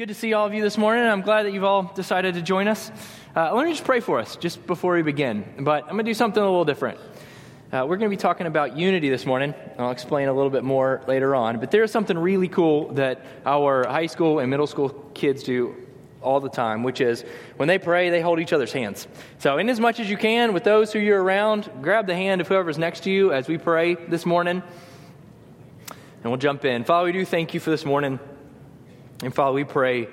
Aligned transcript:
good 0.00 0.08
to 0.08 0.14
see 0.14 0.32
all 0.32 0.46
of 0.46 0.54
you 0.54 0.62
this 0.62 0.78
morning. 0.78 1.04
I'm 1.04 1.20
glad 1.20 1.42
that 1.42 1.52
you've 1.52 1.62
all 1.62 1.82
decided 1.82 2.32
to 2.32 2.40
join 2.40 2.68
us. 2.68 2.90
Uh, 3.36 3.54
let 3.54 3.66
me 3.66 3.72
just 3.72 3.84
pray 3.84 4.00
for 4.00 4.18
us 4.18 4.36
just 4.36 4.66
before 4.66 4.94
we 4.94 5.02
begin. 5.02 5.44
But 5.58 5.82
I'm 5.82 5.90
going 5.90 6.06
to 6.06 6.10
do 6.10 6.14
something 6.14 6.42
a 6.42 6.46
little 6.46 6.64
different. 6.64 6.98
Uh, 7.70 7.84
we're 7.86 7.98
going 7.98 8.10
to 8.10 8.16
be 8.16 8.16
talking 8.16 8.46
about 8.46 8.78
unity 8.78 9.10
this 9.10 9.26
morning. 9.26 9.54
I'll 9.76 9.90
explain 9.90 10.28
a 10.28 10.32
little 10.32 10.48
bit 10.48 10.64
more 10.64 11.02
later 11.06 11.34
on. 11.34 11.60
But 11.60 11.70
there's 11.70 11.90
something 11.90 12.16
really 12.16 12.48
cool 12.48 12.94
that 12.94 13.26
our 13.44 13.86
high 13.86 14.06
school 14.06 14.38
and 14.38 14.48
middle 14.48 14.66
school 14.66 14.88
kids 15.12 15.42
do 15.42 15.76
all 16.22 16.40
the 16.40 16.48
time, 16.48 16.82
which 16.82 17.02
is 17.02 17.22
when 17.58 17.68
they 17.68 17.78
pray, 17.78 18.08
they 18.08 18.22
hold 18.22 18.40
each 18.40 18.54
other's 18.54 18.72
hands. 18.72 19.06
So, 19.36 19.58
in 19.58 19.68
as 19.68 19.80
much 19.80 20.00
as 20.00 20.08
you 20.08 20.16
can, 20.16 20.54
with 20.54 20.64
those 20.64 20.94
who 20.94 20.98
you're 20.98 21.22
around, 21.22 21.70
grab 21.82 22.06
the 22.06 22.16
hand 22.16 22.40
of 22.40 22.48
whoever's 22.48 22.78
next 22.78 23.00
to 23.00 23.10
you 23.10 23.34
as 23.34 23.48
we 23.48 23.58
pray 23.58 23.96
this 23.96 24.24
morning. 24.24 24.62
And 26.22 26.32
we'll 26.32 26.38
jump 26.38 26.64
in. 26.64 26.84
Father, 26.84 27.04
we 27.04 27.12
do 27.12 27.26
thank 27.26 27.52
you 27.52 27.60
for 27.60 27.68
this 27.68 27.84
morning. 27.84 28.18
And 29.22 29.34
Father, 29.34 29.52
we 29.52 29.64
pray, 29.64 30.08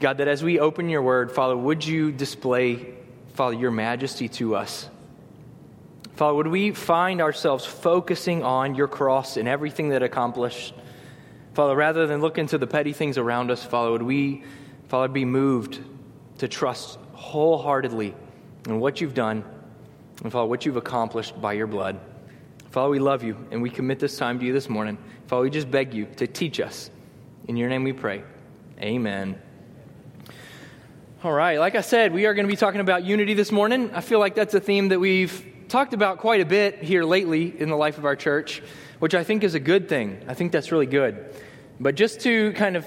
God, 0.00 0.18
that 0.18 0.28
as 0.28 0.42
we 0.42 0.58
open 0.58 0.88
your 0.88 1.02
word, 1.02 1.30
Father, 1.30 1.56
would 1.56 1.84
you 1.84 2.10
display, 2.10 2.94
Father, 3.34 3.54
your 3.54 3.70
majesty 3.70 4.28
to 4.30 4.56
us? 4.56 4.88
Father, 6.16 6.34
would 6.34 6.46
we 6.46 6.72
find 6.72 7.20
ourselves 7.20 7.64
focusing 7.64 8.42
on 8.42 8.74
your 8.74 8.88
cross 8.88 9.36
and 9.36 9.48
everything 9.48 9.90
that 9.90 10.02
accomplished? 10.02 10.74
Father, 11.54 11.74
rather 11.74 12.06
than 12.06 12.20
look 12.20 12.38
into 12.38 12.58
the 12.58 12.66
petty 12.66 12.92
things 12.92 13.18
around 13.18 13.50
us, 13.50 13.64
Father, 13.64 13.90
would 13.92 14.02
we, 14.02 14.44
Father, 14.88 15.08
be 15.08 15.24
moved 15.24 15.80
to 16.38 16.48
trust 16.48 16.98
wholeheartedly 17.12 18.14
in 18.66 18.80
what 18.80 19.00
you've 19.00 19.14
done 19.14 19.44
and, 20.22 20.32
Father, 20.32 20.48
what 20.48 20.64
you've 20.64 20.76
accomplished 20.76 21.40
by 21.40 21.52
your 21.52 21.66
blood. 21.66 21.98
Father, 22.70 22.90
we 22.90 22.98
love 22.98 23.22
you 23.22 23.36
and 23.50 23.62
we 23.62 23.70
commit 23.70 23.98
this 23.98 24.16
time 24.16 24.38
to 24.38 24.44
you 24.44 24.52
this 24.52 24.68
morning. 24.68 24.98
Father, 25.26 25.42
we 25.42 25.50
just 25.50 25.70
beg 25.70 25.94
you 25.94 26.06
to 26.16 26.26
teach 26.26 26.60
us 26.60 26.90
in 27.46 27.56
your 27.56 27.68
name 27.68 27.84
we 27.84 27.92
pray. 27.92 28.24
Amen. 28.80 29.40
All 31.22 31.32
right, 31.32 31.58
like 31.58 31.74
I 31.74 31.80
said, 31.80 32.12
we 32.12 32.26
are 32.26 32.34
going 32.34 32.46
to 32.46 32.52
be 32.52 32.56
talking 32.56 32.80
about 32.80 33.04
unity 33.04 33.34
this 33.34 33.52
morning. 33.52 33.90
I 33.94 34.00
feel 34.00 34.18
like 34.18 34.34
that's 34.34 34.54
a 34.54 34.60
theme 34.60 34.88
that 34.88 35.00
we've 35.00 35.44
talked 35.68 35.94
about 35.94 36.18
quite 36.18 36.40
a 36.40 36.44
bit 36.44 36.82
here 36.82 37.04
lately 37.04 37.58
in 37.58 37.68
the 37.68 37.76
life 37.76 37.98
of 37.98 38.04
our 38.04 38.16
church, 38.16 38.62
which 38.98 39.14
I 39.14 39.24
think 39.24 39.42
is 39.42 39.54
a 39.54 39.60
good 39.60 39.88
thing. 39.88 40.22
I 40.28 40.34
think 40.34 40.52
that's 40.52 40.70
really 40.70 40.86
good. 40.86 41.34
But 41.80 41.94
just 41.94 42.20
to 42.20 42.52
kind 42.52 42.76
of 42.76 42.86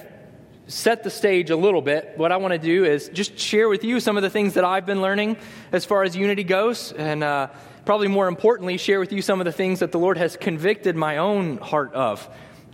set 0.68 1.04
the 1.04 1.10
stage 1.10 1.50
a 1.50 1.56
little 1.56 1.82
bit, 1.82 2.14
what 2.16 2.32
I 2.32 2.38
want 2.38 2.54
to 2.54 2.60
do 2.60 2.86
is 2.86 3.10
just 3.10 3.38
share 3.38 3.70
with 3.70 3.84
you 3.84 4.00
some 4.00 4.18
of 4.18 4.24
the 4.24 4.30
things 4.30 4.54
that 4.56 4.64
I've 4.64 4.86
been 4.86 5.02
learning 5.02 5.38
as 5.72 5.86
far 5.86 6.04
as 6.04 6.16
unity 6.16 6.44
goes, 6.44 6.92
and 6.92 7.24
uh, 7.24 7.48
probably 7.86 8.08
more 8.08 8.28
importantly, 8.28 8.78
share 8.78 9.00
with 9.00 9.12
you 9.12 9.22
some 9.22 9.40
of 9.40 9.46
the 9.46 9.52
things 9.52 9.80
that 9.80 9.92
the 9.92 10.00
Lord 10.00 10.18
has 10.18 10.36
convicted 10.36 10.96
my 10.96 11.18
own 11.18 11.58
heart 11.58 11.94
of 11.94 12.28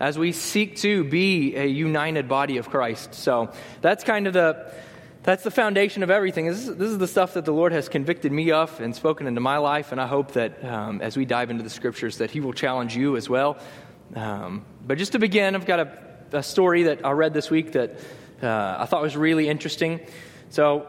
as 0.04 0.20
we 0.20 0.34
seek 0.34 0.76
to 0.76 1.06
be 1.06 1.56
a 1.56 1.66
united 1.66 2.28
body 2.28 2.58
of 2.58 2.70
Christ. 2.70 3.14
So 3.14 3.54
that's 3.80 4.04
kind 4.04 4.28
of 4.28 4.34
the 4.34 4.70
that's 5.24 5.44
the 5.44 5.52
foundation 5.52 6.04
of 6.04 6.12
everything. 6.12 6.46
This 6.46 6.68
is, 6.68 6.76
this 6.76 6.90
is 6.90 6.98
the 6.98 7.08
stuff 7.08 7.36
that 7.36 7.46
the 7.46 7.54
Lord 7.54 7.72
has 7.72 7.88
convicted 7.88 8.30
me 8.34 8.52
of 8.52 8.82
and 8.82 8.94
spoken 8.94 9.28
into 9.28 9.40
my 9.40 9.60
life, 9.60 9.94
and 9.94 10.02
I 10.02 10.08
hope 10.08 10.34
that 10.34 10.62
um, 10.66 11.00
as 11.00 11.16
we 11.16 11.24
dive 11.24 11.50
into 11.50 11.64
the 11.64 11.70
scriptures, 11.70 12.18
that 12.18 12.32
He 12.32 12.42
will 12.42 12.52
challenge 12.52 12.98
you 12.98 13.16
as 13.16 13.30
well. 13.30 13.58
Um, 14.14 14.66
but 14.86 14.98
just 14.98 15.14
to 15.14 15.20
begin, 15.20 15.56
I've 15.56 15.66
got 15.66 15.80
a, 15.80 15.98
a, 16.34 16.44
story 16.44 16.84
that 16.84 17.06
I 17.06 17.12
read 17.12 17.34
this 17.34 17.50
week 17.50 17.72
that 17.72 17.98
uh, 18.42 18.76
I 18.80 18.86
thought 18.86 19.02
was 19.02 19.16
really 19.16 19.48
interesting. 19.48 20.02
So, 20.50 20.86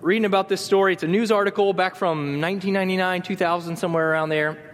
reading 0.00 0.24
about 0.24 0.48
this 0.48 0.60
story, 0.60 0.94
it's 0.94 1.04
a 1.04 1.06
news 1.06 1.30
article 1.30 1.72
back 1.72 1.94
from 1.94 2.40
1999, 2.40 3.22
2000, 3.22 3.76
somewhere 3.76 4.10
around 4.10 4.30
there 4.30 4.65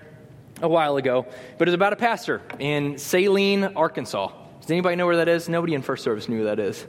a 0.63 0.69
while 0.69 0.97
ago, 0.97 1.27
but 1.59 1.69
it's 1.69 1.75
about 1.75 1.93
a 1.93 1.97
pastor 1.97 2.41
in 2.59 2.97
Saline, 2.97 3.65
Arkansas. 3.77 4.33
Does 4.61 4.71
anybody 4.71 4.97
know 4.97 5.07
where 5.07 5.17
that 5.17 5.29
is? 5.29 5.49
Nobody 5.49 5.75
in 5.75 5.83
first 5.83 6.05
service 6.05 6.29
knew 6.29 6.39
who 6.39 6.45
that 6.45 6.61
is. 6.61 6.87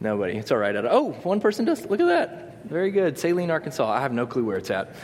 Nobody. 0.00 0.36
It's 0.36 0.50
all 0.50 0.58
right. 0.58 0.74
Oh, 0.76 1.10
one 1.22 1.40
person 1.40 1.64
does. 1.64 1.84
Look 1.86 2.00
at 2.00 2.06
that. 2.06 2.64
Very 2.64 2.90
good. 2.90 3.18
Saline, 3.18 3.50
Arkansas. 3.50 3.88
I 3.88 4.00
have 4.00 4.12
no 4.12 4.26
clue 4.26 4.44
where 4.44 4.56
it's 4.56 4.70
at. 4.70 4.94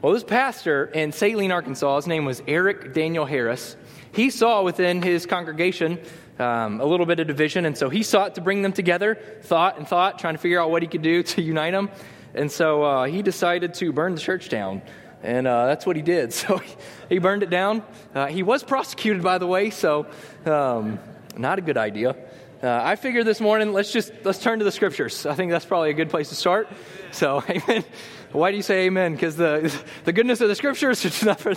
Well, 0.00 0.12
this 0.12 0.22
pastor 0.22 0.84
in 0.84 1.10
Saline, 1.10 1.50
Arkansas, 1.50 1.96
his 1.96 2.06
name 2.06 2.24
was 2.24 2.40
Eric 2.46 2.94
Daniel 2.94 3.24
Harris. 3.24 3.76
He 4.12 4.30
saw 4.30 4.62
within 4.62 5.02
his 5.02 5.26
congregation 5.26 5.98
um, 6.38 6.80
a 6.80 6.84
little 6.84 7.04
bit 7.04 7.18
of 7.18 7.26
division, 7.26 7.64
and 7.64 7.76
so 7.76 7.88
he 7.88 8.04
sought 8.04 8.36
to 8.36 8.40
bring 8.40 8.62
them 8.62 8.72
together, 8.72 9.16
thought 9.42 9.76
and 9.76 9.88
thought, 9.88 10.20
trying 10.20 10.34
to 10.34 10.38
figure 10.38 10.60
out 10.60 10.70
what 10.70 10.82
he 10.82 10.88
could 10.88 11.02
do 11.02 11.22
to 11.34 11.42
unite 11.42 11.72
them. 11.72 11.90
And 12.34 12.50
so 12.50 12.84
uh, 12.84 13.04
he 13.04 13.22
decided 13.22 13.74
to 13.74 13.92
burn 13.92 14.14
the 14.14 14.20
church 14.20 14.48
down. 14.48 14.82
And 15.22 15.46
uh, 15.46 15.66
that's 15.66 15.84
what 15.86 15.96
he 15.96 16.02
did. 16.02 16.32
So 16.38 16.60
he 17.08 17.18
burned 17.18 17.42
it 17.42 17.50
down. 17.50 17.82
Uh, 18.14 18.26
he 18.26 18.42
was 18.42 18.62
prosecuted, 18.62 19.22
by 19.22 19.38
the 19.38 19.46
way, 19.46 19.70
so 19.70 20.06
um, 20.44 20.98
not 21.36 21.58
a 21.58 21.62
good 21.62 21.76
idea. 21.76 22.16
Uh, 22.62 22.80
I 22.82 22.96
figured 22.96 23.24
this 23.24 23.40
morning, 23.40 23.72
let's 23.72 23.92
just 23.92 24.12
let's 24.24 24.40
turn 24.40 24.58
to 24.58 24.64
the 24.64 24.72
scriptures. 24.72 25.26
I 25.26 25.34
think 25.34 25.52
that's 25.52 25.64
probably 25.64 25.90
a 25.90 25.94
good 25.94 26.10
place 26.10 26.28
to 26.30 26.34
start. 26.34 26.68
So, 27.12 27.42
amen. 27.48 27.84
Why 28.32 28.50
do 28.50 28.56
you 28.56 28.62
say 28.62 28.86
amen? 28.86 29.12
Because 29.12 29.36
the 29.36 29.72
the 30.04 30.12
goodness 30.12 30.40
of 30.40 30.48
the 30.48 30.54
scriptures 30.54 31.04
is 31.04 31.22
not 31.22 31.40
for. 31.40 31.54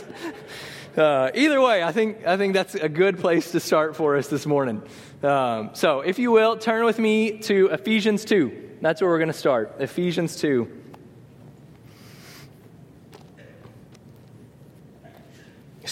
Uh, 0.95 1.31
either 1.33 1.59
way, 1.61 1.83
I 1.83 1.91
think 1.91 2.27
I 2.27 2.37
think 2.37 2.53
that's 2.53 2.75
a 2.75 2.89
good 2.89 3.17
place 3.17 3.51
to 3.51 3.59
start 3.59 3.95
for 3.95 4.15
us 4.15 4.27
this 4.27 4.45
morning. 4.45 4.83
Um, 5.23 5.71
so, 5.73 6.01
if 6.01 6.19
you 6.19 6.31
will, 6.31 6.57
turn 6.57 6.85
with 6.85 6.99
me 6.99 7.39
to 7.39 7.67
Ephesians 7.67 8.23
two. 8.23 8.69
That's 8.81 9.01
where 9.01 9.09
we're 9.09 9.19
going 9.19 9.27
to 9.27 9.33
start. 9.33 9.77
Ephesians 9.79 10.35
two. 10.35 10.80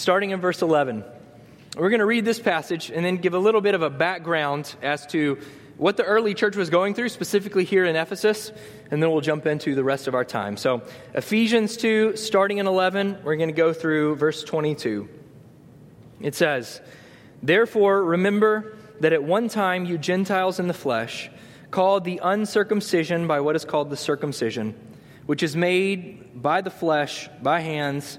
Starting 0.00 0.30
in 0.30 0.40
verse 0.40 0.62
11. 0.62 1.04
We're 1.76 1.90
going 1.90 2.00
to 2.00 2.06
read 2.06 2.24
this 2.24 2.40
passage 2.40 2.90
and 2.90 3.04
then 3.04 3.18
give 3.18 3.34
a 3.34 3.38
little 3.38 3.60
bit 3.60 3.74
of 3.74 3.82
a 3.82 3.90
background 3.90 4.74
as 4.82 5.06
to 5.08 5.38
what 5.76 5.96
the 5.96 6.04
early 6.04 6.34
church 6.34 6.56
was 6.56 6.68
going 6.68 6.94
through, 6.94 7.08
specifically 7.08 7.64
here 7.64 7.84
in 7.84 7.96
Ephesus, 7.96 8.52
and 8.90 9.02
then 9.02 9.10
we'll 9.10 9.20
jump 9.20 9.46
into 9.46 9.74
the 9.74 9.84
rest 9.84 10.08
of 10.08 10.14
our 10.14 10.24
time. 10.24 10.56
So, 10.56 10.82
Ephesians 11.14 11.76
2, 11.76 12.16
starting 12.16 12.58
in 12.58 12.66
11, 12.66 13.20
we're 13.24 13.36
going 13.36 13.48
to 13.48 13.54
go 13.54 13.72
through 13.72 14.16
verse 14.16 14.42
22. 14.42 15.08
It 16.20 16.34
says, 16.34 16.80
Therefore, 17.42 18.04
remember 18.04 18.76
that 19.00 19.12
at 19.12 19.22
one 19.22 19.48
time 19.48 19.86
you 19.86 19.96
Gentiles 19.96 20.60
in 20.60 20.66
the 20.66 20.74
flesh, 20.74 21.30
called 21.70 22.04
the 22.04 22.20
uncircumcision 22.22 23.26
by 23.26 23.40
what 23.40 23.56
is 23.56 23.64
called 23.64 23.90
the 23.90 23.96
circumcision, 23.96 24.74
which 25.26 25.42
is 25.42 25.56
made 25.56 26.42
by 26.42 26.60
the 26.60 26.70
flesh, 26.70 27.28
by 27.42 27.60
hands, 27.60 28.18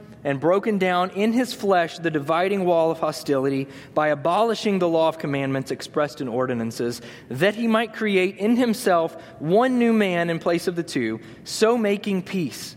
and 0.23 0.39
broken 0.39 0.77
down 0.77 1.09
in 1.11 1.33
his 1.33 1.53
flesh 1.53 1.97
the 1.97 2.11
dividing 2.11 2.65
wall 2.65 2.91
of 2.91 2.99
hostility 2.99 3.67
by 3.93 4.09
abolishing 4.09 4.79
the 4.79 4.87
law 4.87 5.07
of 5.07 5.17
commandments 5.17 5.71
expressed 5.71 6.21
in 6.21 6.27
ordinances, 6.27 7.01
that 7.29 7.55
he 7.55 7.67
might 7.67 7.93
create 7.93 8.37
in 8.37 8.55
himself 8.55 9.15
one 9.39 9.79
new 9.79 9.93
man 9.93 10.29
in 10.29 10.39
place 10.39 10.67
of 10.67 10.75
the 10.75 10.83
two, 10.83 11.19
so 11.43 11.77
making 11.77 12.21
peace, 12.21 12.75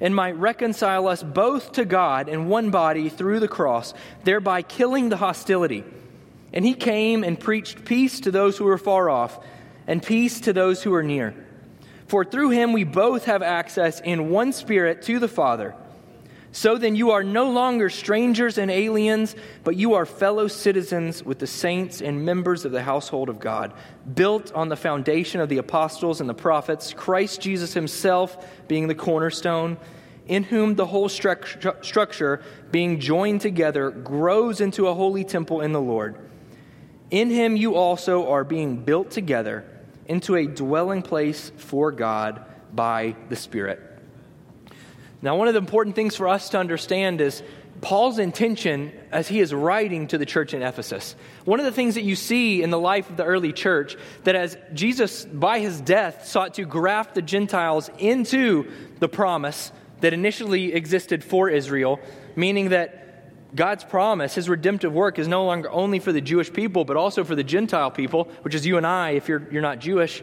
and 0.00 0.14
might 0.14 0.36
reconcile 0.36 1.08
us 1.08 1.22
both 1.22 1.72
to 1.72 1.84
God 1.84 2.28
in 2.28 2.48
one 2.48 2.70
body 2.70 3.08
through 3.08 3.40
the 3.40 3.48
cross, 3.48 3.94
thereby 4.24 4.62
killing 4.62 5.08
the 5.08 5.16
hostility. 5.16 5.84
And 6.52 6.64
he 6.64 6.74
came 6.74 7.24
and 7.24 7.40
preached 7.40 7.84
peace 7.84 8.20
to 8.20 8.30
those 8.30 8.58
who 8.58 8.64
were 8.64 8.78
far 8.78 9.08
off, 9.08 9.42
and 9.86 10.02
peace 10.02 10.40
to 10.40 10.52
those 10.52 10.82
who 10.82 10.92
are 10.94 11.02
near. 11.02 11.34
For 12.06 12.24
through 12.26 12.50
him 12.50 12.74
we 12.74 12.84
both 12.84 13.24
have 13.24 13.42
access 13.42 13.98
in 14.00 14.28
one 14.28 14.52
spirit 14.52 15.00
to 15.02 15.18
the 15.18 15.28
Father. 15.28 15.74
So 16.54 16.76
then, 16.76 16.96
you 16.96 17.12
are 17.12 17.24
no 17.24 17.50
longer 17.50 17.88
strangers 17.88 18.58
and 18.58 18.70
aliens, 18.70 19.34
but 19.64 19.74
you 19.74 19.94
are 19.94 20.04
fellow 20.04 20.48
citizens 20.48 21.22
with 21.22 21.38
the 21.38 21.46
saints 21.46 22.02
and 22.02 22.26
members 22.26 22.66
of 22.66 22.72
the 22.72 22.82
household 22.82 23.30
of 23.30 23.40
God, 23.40 23.72
built 24.14 24.52
on 24.52 24.68
the 24.68 24.76
foundation 24.76 25.40
of 25.40 25.48
the 25.48 25.56
apostles 25.56 26.20
and 26.20 26.28
the 26.28 26.34
prophets, 26.34 26.92
Christ 26.92 27.40
Jesus 27.40 27.72
himself 27.72 28.46
being 28.68 28.86
the 28.86 28.94
cornerstone, 28.94 29.78
in 30.26 30.42
whom 30.42 30.74
the 30.74 30.86
whole 30.86 31.08
stru- 31.08 31.82
structure, 31.82 32.42
being 32.70 33.00
joined 33.00 33.40
together, 33.40 33.90
grows 33.90 34.60
into 34.60 34.88
a 34.88 34.94
holy 34.94 35.24
temple 35.24 35.62
in 35.62 35.72
the 35.72 35.80
Lord. 35.80 36.16
In 37.10 37.30
him 37.30 37.56
you 37.56 37.76
also 37.76 38.30
are 38.30 38.44
being 38.44 38.84
built 38.84 39.10
together 39.10 39.64
into 40.06 40.36
a 40.36 40.46
dwelling 40.46 41.00
place 41.00 41.50
for 41.56 41.90
God 41.90 42.44
by 42.74 43.16
the 43.30 43.36
Spirit. 43.36 43.91
Now, 45.22 45.36
one 45.36 45.46
of 45.46 45.54
the 45.54 45.60
important 45.60 45.94
things 45.94 46.16
for 46.16 46.28
us 46.28 46.48
to 46.50 46.58
understand 46.58 47.20
is 47.20 47.42
Paul's 47.80 48.18
intention 48.18 48.92
as 49.10 49.28
he 49.28 49.40
is 49.40 49.54
writing 49.54 50.08
to 50.08 50.18
the 50.18 50.26
church 50.26 50.52
in 50.52 50.62
Ephesus. 50.62 51.14
One 51.44 51.60
of 51.60 51.64
the 51.64 51.72
things 51.72 51.94
that 51.94 52.02
you 52.02 52.16
see 52.16 52.62
in 52.62 52.70
the 52.70 52.78
life 52.78 53.08
of 53.08 53.16
the 53.16 53.24
early 53.24 53.52
church, 53.52 53.96
that 54.24 54.34
as 54.34 54.56
Jesus, 54.74 55.24
by 55.24 55.60
his 55.60 55.80
death, 55.80 56.26
sought 56.26 56.54
to 56.54 56.64
graft 56.64 57.14
the 57.14 57.22
Gentiles 57.22 57.88
into 57.98 58.70
the 58.98 59.08
promise 59.08 59.72
that 60.00 60.12
initially 60.12 60.72
existed 60.74 61.22
for 61.22 61.48
Israel, 61.48 62.00
meaning 62.34 62.70
that 62.70 62.98
God's 63.54 63.84
promise, 63.84 64.34
his 64.34 64.48
redemptive 64.48 64.92
work, 64.92 65.18
is 65.18 65.28
no 65.28 65.44
longer 65.44 65.70
only 65.70 65.98
for 65.98 66.12
the 66.12 66.20
Jewish 66.20 66.52
people, 66.52 66.84
but 66.84 66.96
also 66.96 67.22
for 67.22 67.34
the 67.34 67.44
Gentile 67.44 67.90
people, 67.90 68.28
which 68.42 68.54
is 68.54 68.66
you 68.66 68.76
and 68.76 68.86
I 68.86 69.10
if 69.10 69.28
you're, 69.28 69.46
you're 69.52 69.62
not 69.62 69.78
Jewish. 69.78 70.22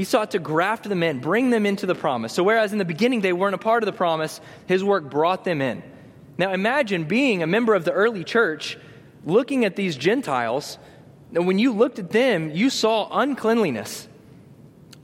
He 0.00 0.04
sought 0.04 0.30
to 0.30 0.38
graft 0.38 0.88
them 0.88 1.02
in, 1.02 1.18
bring 1.18 1.50
them 1.50 1.66
into 1.66 1.84
the 1.84 1.94
promise. 1.94 2.32
So, 2.32 2.42
whereas 2.42 2.72
in 2.72 2.78
the 2.78 2.86
beginning 2.86 3.20
they 3.20 3.34
weren't 3.34 3.54
a 3.54 3.58
part 3.58 3.82
of 3.82 3.86
the 3.86 3.92
promise, 3.92 4.40
his 4.66 4.82
work 4.82 5.10
brought 5.10 5.44
them 5.44 5.60
in. 5.60 5.82
Now, 6.38 6.54
imagine 6.54 7.04
being 7.04 7.42
a 7.42 7.46
member 7.46 7.74
of 7.74 7.84
the 7.84 7.92
early 7.92 8.24
church, 8.24 8.78
looking 9.26 9.66
at 9.66 9.76
these 9.76 9.96
Gentiles, 9.96 10.78
and 11.34 11.46
when 11.46 11.58
you 11.58 11.74
looked 11.74 11.98
at 11.98 12.12
them, 12.12 12.50
you 12.50 12.70
saw 12.70 13.10
uncleanliness. 13.12 14.08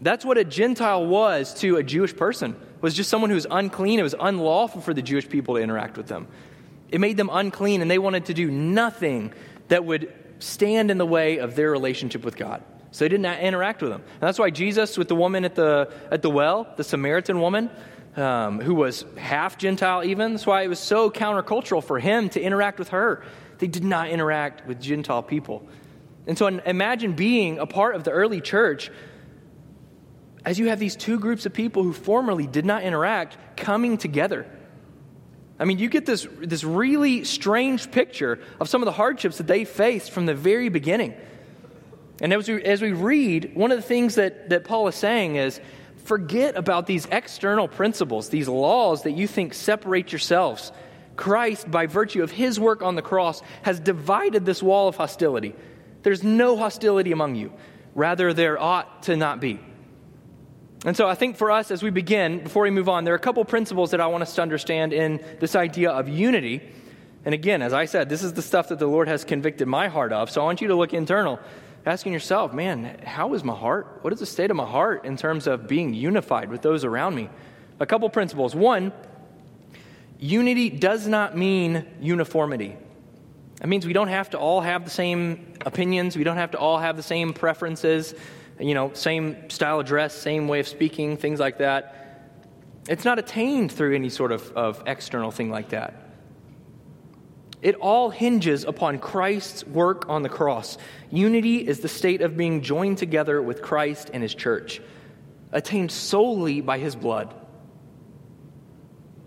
That's 0.01 0.25
what 0.25 0.39
a 0.39 0.45
Gentile 0.45 1.05
was 1.05 1.53
to 1.61 1.77
a 1.77 1.83
Jewish 1.83 2.17
person. 2.17 2.57
Was 2.81 2.95
just 2.95 3.11
someone 3.11 3.29
who 3.29 3.37
was 3.37 3.47
unclean. 3.51 4.01
It 4.01 4.03
was 4.03 4.15
unlawful 4.19 4.81
for 4.81 4.95
the 4.95 5.03
Jewish 5.03 5.29
people 5.29 5.57
to 5.57 5.61
interact 5.61 5.99
with 5.99 6.07
them. 6.07 6.27
It 6.89 7.03
made 7.03 7.19
them 7.19 7.29
unclean, 7.31 7.83
and 7.83 7.91
they 7.91 7.99
wanted 7.99 8.25
to 8.25 8.33
do 8.33 8.51
nothing 8.51 9.35
that 9.69 9.85
would 9.85 10.11
stand 10.39 10.91
in 10.91 10.97
the 10.97 11.05
way 11.05 11.37
of 11.37 11.55
their 11.55 11.71
relationship 11.71 12.25
with 12.25 12.39
God. 12.39 12.63
So 12.97 13.05
they 13.05 13.11
didn't 13.11 13.27
interact 13.41 13.83
with 13.83 13.91
them. 13.91 14.01
And 14.01 14.21
that's 14.23 14.39
why 14.39 14.49
Jesus, 14.49 14.97
with 14.97 15.09
the 15.09 15.15
woman 15.15 15.45
at 15.45 15.55
the, 15.55 15.93
at 16.11 16.23
the 16.23 16.31
well, 16.31 16.67
the 16.79 16.83
Samaritan 16.83 17.43
woman, 17.43 17.69
um, 18.17 18.59
who 18.59 18.75
was 18.75 19.05
half 19.19 19.59
Gentile 19.59 20.03
even, 20.03 20.33
that's 20.33 20.47
why 20.47 20.63
it 20.63 20.69
was 20.69 20.79
so 20.79 21.11
countercultural 21.11 21.85
for 21.85 21.99
him 21.99 22.31
to 22.31 22.41
interact 22.41 22.79
with 22.79 22.89
her. 22.89 23.23
They 23.59 23.67
did 23.67 23.85
not 23.85 24.09
interact 24.09 24.67
with 24.67 24.81
Gentile 24.81 25.23
people. 25.23 25.69
And 26.27 26.39
so 26.39 26.47
imagine 26.47 27.13
being 27.13 27.59
a 27.59 27.67
part 27.67 27.97
of 27.97 28.05
the 28.05 28.13
early 28.13 28.41
church 28.41 28.91
as 30.47 30.59
you 30.59 30.69
have 30.69 30.79
these 30.79 30.97
two 30.97 31.21
groups 31.21 31.45
of 31.45 31.53
people 31.53 31.83
who 31.83 31.93
formerly 31.93 32.47
did 32.47 32.65
not 32.65 32.83
interact 32.83 33.59
coming 33.59 33.99
together. 33.99 34.47
I 35.59 35.67
mean, 35.67 35.79
you 35.79 35.91
get 35.91 36.07
this, 36.07 36.27
this 36.39 36.65
really 36.65 37.25
strange 37.25 37.91
picture 37.91 38.39
of 38.59 38.71
some 38.71 38.81
of 38.81 38.87
the 38.87 38.93
hardships 38.93 39.37
that 39.37 39.47
they 39.47 39.67
faced 39.67 40.13
from 40.13 40.25
the 40.25 40.35
very 40.35 40.71
beginning. 40.71 41.15
And 42.21 42.33
as 42.33 42.49
we, 42.49 42.63
as 42.63 42.81
we 42.81 42.93
read, 42.93 43.53
one 43.55 43.71
of 43.71 43.77
the 43.77 43.83
things 43.83 44.15
that, 44.15 44.49
that 44.51 44.65
Paul 44.65 44.89
is 44.89 44.95
saying 44.95 45.37
is 45.37 45.61
forget 46.05 46.57
about 46.57 46.87
these 46.87 47.07
external 47.11 47.69
principles, 47.69 48.29
these 48.29 48.49
laws 48.49 49.03
that 49.03 49.13
you 49.13 49.27
think 49.27 49.55
separate 49.55 50.13
yourselves. 50.13 50.73
Christ, 51.17 51.71
by 51.71 51.87
virtue 51.87 52.23
of 52.23 52.31
his 52.31 52.61
work 52.61 52.83
on 52.83 52.95
the 52.95 53.03
cross, 53.03 53.43
has 53.63 53.81
divided 53.81 54.45
this 54.45 54.63
wall 54.63 54.89
of 54.89 54.97
hostility. 54.97 55.55
There's 56.03 56.23
no 56.23 56.57
hostility 56.57 57.13
among 57.13 57.35
you. 57.35 57.53
Rather, 57.95 58.33
there 58.33 58.61
ought 58.61 59.05
to 59.05 59.17
not 59.17 59.41
be. 59.41 59.59
And 60.85 60.97
so 60.97 61.09
I 61.09 61.15
think 61.15 61.37
for 61.37 61.51
us, 61.51 61.71
as 61.71 61.83
we 61.83 61.91
begin, 61.91 62.45
before 62.45 62.63
we 62.63 62.71
move 62.71 62.89
on, 62.89 63.05
there 63.05 63.15
are 63.15 63.17
a 63.17 63.21
couple 63.21 63.45
principles 63.45 63.91
that 63.91 64.01
I 64.01 64.07
want 64.07 64.23
us 64.23 64.35
to 64.37 64.43
understand 64.43 64.93
in 64.93 65.25
this 65.41 65.57
idea 65.57 65.91
of 65.91 66.09
unity. 66.09 66.61
And 67.25 67.35
again, 67.35 67.63
as 67.63 67.73
I 67.73 67.87
said, 67.87 68.09
this 68.09 68.23
is 68.23 68.35
the 68.35 68.43
stuff 68.43 68.69
that 68.69 68.79
the 68.79 68.87
Lord 68.87 69.09
has 69.09 69.25
convicted 69.25 69.67
my 69.67 69.89
heart 69.89 70.13
of. 70.13 70.31
So 70.31 70.43
I 70.43 70.45
want 70.45 70.61
you 70.61 70.69
to 70.69 70.77
look 70.77 70.95
internal, 70.95 71.41
asking 71.87 72.13
yourself, 72.13 72.53
man, 72.53 73.01
how 73.05 73.35
is 73.35 73.45
my 73.45 73.55
heart? 73.55 73.99
What 74.03 74.13
is 74.13 74.21
the 74.21 74.27
state 74.27 74.51
of 74.51 74.57
my 74.57 74.67
heart 74.67 75.05
in 75.05 75.17
terms 75.17 75.47
of 75.47 75.69
being 75.69 75.95
unified 75.95 76.51
with 76.51 76.63
those 76.63 76.85
around 76.85 77.15
me? 77.15 77.29
A 77.81 77.87
couple 77.87 78.09
principles. 78.11 78.55
One, 78.55 78.93
unity 80.19 80.71
does 80.71 81.07
not 81.07 81.37
mean 81.37 81.87
uniformity. 82.01 82.77
That 83.61 83.69
means 83.69 83.87
we 83.87 83.93
don't 83.93 84.09
have 84.09 84.31
to 84.31 84.39
all 84.39 84.61
have 84.61 84.85
the 84.85 84.91
same 84.91 85.55
opinions, 85.65 86.17
we 86.17 86.25
don't 86.25 86.37
have 86.37 86.51
to 86.53 86.59
all 86.59 86.79
have 86.79 86.97
the 86.97 87.03
same 87.03 87.33
preferences 87.33 88.15
you 88.59 88.75
know, 88.75 88.93
same 88.95 89.51
style 89.51 89.81
of 89.81 89.87
dress, 89.87 90.15
same 90.15 90.49
way 90.49 90.61
of 90.61 90.69
speaking, 90.69 91.17
things 91.17 91.41
like 91.41 91.59
that. 91.59 91.95
It's 92.89 93.05
not 93.05 93.19
attained 93.19 93.73
through 93.73 93.95
any 93.95 94.09
sort 94.09 94.33
of, 94.33 94.51
of 94.53 94.83
external 94.87 95.31
thing 95.31 95.51
like 95.51 95.71
that. 95.71 95.95
It 97.67 97.75
all 97.75 98.11
hinges 98.11 98.63
upon 98.63 99.01
Christ's 99.01 99.67
work 99.67 100.09
on 100.09 100.23
the 100.23 100.29
cross. 100.29 100.79
Unity 101.11 101.67
is 101.67 101.81
the 101.81 101.89
state 101.89 102.23
of 102.23 102.37
being 102.37 102.63
joined 102.63 102.99
together 102.99 103.43
with 103.43 103.61
Christ 103.61 104.09
and 104.15 104.23
his 104.23 104.37
church, 104.37 104.81
attained 105.51 105.91
solely 105.91 106.61
by 106.61 106.79
his 106.79 106.95
blood. 106.95 107.35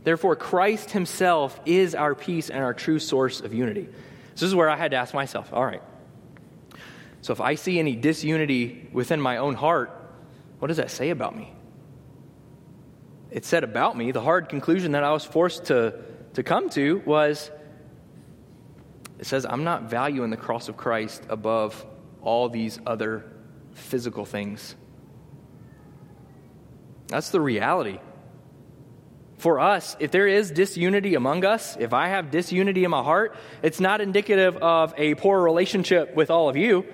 Therefore, 0.06 0.38
Christ 0.38 0.92
himself 0.92 1.60
is 1.66 1.94
our 1.94 2.16
peace 2.16 2.50
and 2.50 2.64
our 2.64 2.74
true 2.74 2.98
source 2.98 3.42
of 3.42 3.54
unity. 3.54 3.90
So 4.36 4.46
this 4.46 4.48
is 4.48 4.56
where 4.56 4.70
I 4.70 4.78
had 4.78 4.92
to 4.92 4.98
ask 4.98 5.14
myself 5.14 5.52
all 5.52 5.66
right, 5.66 5.84
so 7.20 7.34
if 7.34 7.42
I 7.42 7.56
see 7.56 7.78
any 7.78 7.98
disunity 7.98 8.88
within 8.94 9.20
my 9.20 9.36
own 9.36 9.56
heart, 9.56 9.92
what 10.60 10.70
does 10.70 10.78
that 10.78 10.92
say 10.92 11.10
about 11.10 11.36
me? 11.36 11.52
It 13.32 13.44
said 13.44 13.66
about 13.66 13.98
me, 13.98 14.14
the 14.14 14.22
hard 14.22 14.48
conclusion 14.48 14.94
that 14.94 15.04
I 15.04 15.12
was 15.12 15.26
forced 15.26 15.66
to, 15.66 16.00
to 16.36 16.42
come 16.42 16.70
to 16.70 17.04
was 17.06 17.52
it 19.20 19.26
says, 19.28 19.46
I'm 19.46 19.64
not 19.64 19.84
valuing 19.84 20.30
the 20.30 20.38
cross 20.38 20.70
of 20.70 20.78
Christ 20.78 21.24
above 21.30 21.86
all 22.22 22.50
these 22.50 22.80
other 22.86 23.26
physical 23.74 24.26
things. 24.26 24.76
That's 27.08 27.30
the 27.30 27.42
reality. 27.42 28.00
For 29.38 29.60
us, 29.60 29.96
if 30.00 30.12
there 30.12 30.28
is 30.28 30.52
disunity 30.52 31.16
among 31.16 31.46
us, 31.46 31.78
if 31.80 31.94
I 31.94 32.10
have 32.10 32.32
disunity 32.32 32.84
in 32.84 32.92
my 32.92 33.04
heart, 33.04 33.36
it's 33.64 33.80
not 33.80 34.02
indicative 34.02 34.58
of 34.58 34.94
a 34.98 35.16
poor 35.16 35.42
relationship 35.42 36.16
with 36.16 36.30
all 36.30 36.50
of 36.50 36.58
you 36.58 36.86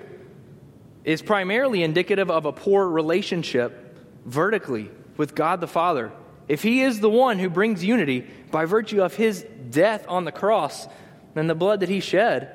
It's 1.06 1.22
primarily 1.22 1.84
indicative 1.84 2.32
of 2.32 2.46
a 2.46 2.52
poor 2.52 2.88
relationship 2.88 3.96
vertically 4.24 4.90
with 5.16 5.36
God 5.36 5.60
the 5.60 5.68
Father. 5.68 6.10
If 6.48 6.64
He 6.64 6.82
is 6.82 6.98
the 6.98 7.08
one 7.08 7.38
who 7.38 7.48
brings 7.48 7.84
unity 7.84 8.26
by 8.50 8.64
virtue 8.64 9.02
of 9.02 9.14
His 9.14 9.46
death 9.70 10.04
on 10.08 10.24
the 10.24 10.32
cross 10.32 10.88
and 11.36 11.48
the 11.50 11.54
blood 11.54 11.80
that 11.80 11.88
He 11.88 12.00
shed, 12.00 12.50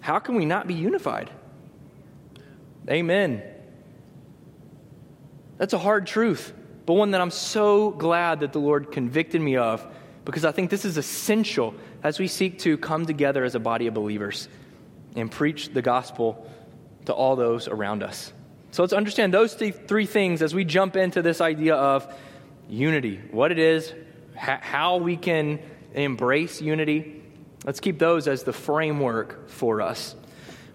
how 0.00 0.18
can 0.18 0.34
we 0.36 0.44
not 0.44 0.66
be 0.66 0.74
unified? 0.74 1.30
Amen. 2.88 3.42
That's 5.58 5.72
a 5.72 5.78
hard 5.78 6.06
truth, 6.06 6.52
but 6.84 6.94
one 6.94 7.10
that 7.12 7.20
I'm 7.20 7.30
so 7.30 7.90
glad 7.90 8.40
that 8.40 8.52
the 8.52 8.60
Lord 8.60 8.92
convicted 8.92 9.40
me 9.40 9.56
of 9.56 9.86
because 10.24 10.44
I 10.44 10.52
think 10.52 10.70
this 10.70 10.84
is 10.84 10.96
essential 10.96 11.74
as 12.02 12.18
we 12.18 12.28
seek 12.28 12.58
to 12.60 12.76
come 12.76 13.06
together 13.06 13.44
as 13.44 13.54
a 13.54 13.60
body 13.60 13.86
of 13.86 13.94
believers 13.94 14.48
and 15.14 15.30
preach 15.30 15.72
the 15.72 15.82
gospel 15.82 16.46
to 17.06 17.12
all 17.14 17.36
those 17.36 17.68
around 17.68 18.02
us. 18.02 18.32
So 18.72 18.82
let's 18.82 18.92
understand 18.92 19.32
those 19.32 19.54
three 19.54 20.06
things 20.06 20.42
as 20.42 20.54
we 20.54 20.64
jump 20.64 20.96
into 20.96 21.22
this 21.22 21.40
idea 21.40 21.74
of 21.74 22.12
unity 22.68 23.20
what 23.30 23.52
it 23.52 23.58
is, 23.58 23.94
how 24.34 24.98
we 24.98 25.16
can 25.16 25.60
embrace 25.94 26.60
unity. 26.60 27.15
Let's 27.66 27.80
keep 27.80 27.98
those 27.98 28.28
as 28.28 28.44
the 28.44 28.52
framework 28.52 29.48
for 29.48 29.82
us. 29.82 30.14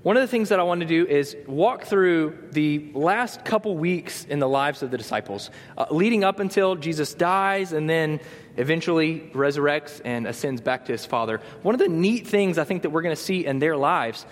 One 0.03 0.17
of 0.17 0.21
the 0.21 0.27
things 0.27 0.49
that 0.49 0.59
I 0.59 0.63
want 0.63 0.81
to 0.81 0.87
do 0.87 1.05
is 1.05 1.37
walk 1.47 1.85
through 1.85 2.49
the 2.51 2.91
last 2.93 3.45
couple 3.45 3.77
weeks 3.77 4.25
in 4.25 4.39
the 4.39 4.49
lives 4.49 4.83
of 4.83 4.91
the 4.91 4.97
disciples, 4.97 5.51
uh, 5.77 5.85
leading 5.91 6.23
up 6.23 6.39
until 6.39 6.75
Jesus 6.75 7.13
dies 7.13 7.71
and 7.71 7.89
then 7.89 8.19
eventually 8.57 9.31
resurrects 9.33 10.01
and 10.03 10.27
ascends 10.27 10.59
back 10.59 10.85
to 10.85 10.91
his 10.91 11.05
Father. 11.05 11.39
One 11.61 11.75
of 11.75 11.79
the 11.79 11.87
neat 11.87 12.27
things 12.27 12.57
I 12.57 12.63
think 12.63 12.81
that 12.81 12.89
we're 12.89 13.03
going 13.03 13.15
to 13.15 13.21
see 13.21 13.45
in 13.45 13.59
their 13.59 13.77
lives 13.77 14.25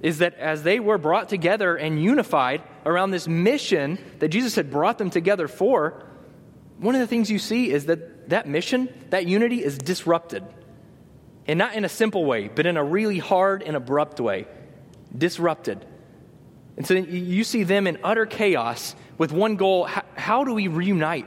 is 0.00 0.18
that 0.18 0.34
as 0.34 0.62
they 0.62 0.80
were 0.80 0.98
brought 0.98 1.28
together 1.28 1.76
and 1.76 2.00
unified 2.00 2.62
around 2.86 3.10
this 3.10 3.26
mission 3.26 3.98
that 4.20 4.28
Jesus 4.28 4.54
had 4.54 4.70
brought 4.70 4.96
them 4.96 5.10
together 5.10 5.48
for, 5.48 6.06
one 6.78 6.94
of 6.94 7.00
the 7.00 7.06
things 7.08 7.28
you 7.28 7.40
see 7.40 7.72
is 7.72 7.86
that 7.86 8.30
that 8.30 8.46
mission, 8.46 8.88
that 9.10 9.26
unity 9.26 9.64
is 9.64 9.76
disrupted. 9.76 10.44
And 11.48 11.58
not 11.58 11.74
in 11.74 11.84
a 11.84 11.88
simple 11.88 12.24
way, 12.26 12.48
but 12.48 12.66
in 12.66 12.76
a 12.76 12.84
really 12.84 13.18
hard 13.18 13.62
and 13.62 13.74
abrupt 13.74 14.20
way. 14.20 14.46
Disrupted. 15.16 15.84
And 16.76 16.86
so 16.86 16.94
you 16.94 17.42
see 17.42 17.64
them 17.64 17.86
in 17.86 17.98
utter 18.04 18.26
chaos 18.26 18.94
with 19.16 19.32
one 19.32 19.56
goal 19.56 19.84
how, 19.84 20.04
how 20.14 20.44
do 20.44 20.54
we 20.54 20.68
reunite? 20.68 21.26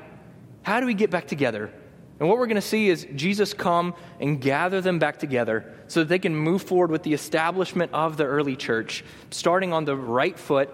How 0.61 0.79
do 0.79 0.85
we 0.85 0.93
get 0.93 1.09
back 1.09 1.27
together? 1.27 1.73
And 2.19 2.29
what 2.29 2.37
we're 2.37 2.45
going 2.45 2.55
to 2.55 2.61
see 2.61 2.87
is 2.87 3.07
Jesus 3.15 3.53
come 3.53 3.95
and 4.19 4.39
gather 4.39 4.79
them 4.79 4.99
back 4.99 5.17
together 5.17 5.73
so 5.87 6.01
that 6.01 6.07
they 6.07 6.19
can 6.19 6.35
move 6.35 6.61
forward 6.61 6.91
with 6.91 7.01
the 7.01 7.13
establishment 7.13 7.91
of 7.93 8.15
the 8.15 8.25
early 8.25 8.55
church, 8.55 9.03
starting 9.31 9.73
on 9.73 9.85
the 9.85 9.95
right 9.97 10.37
foot 10.37 10.69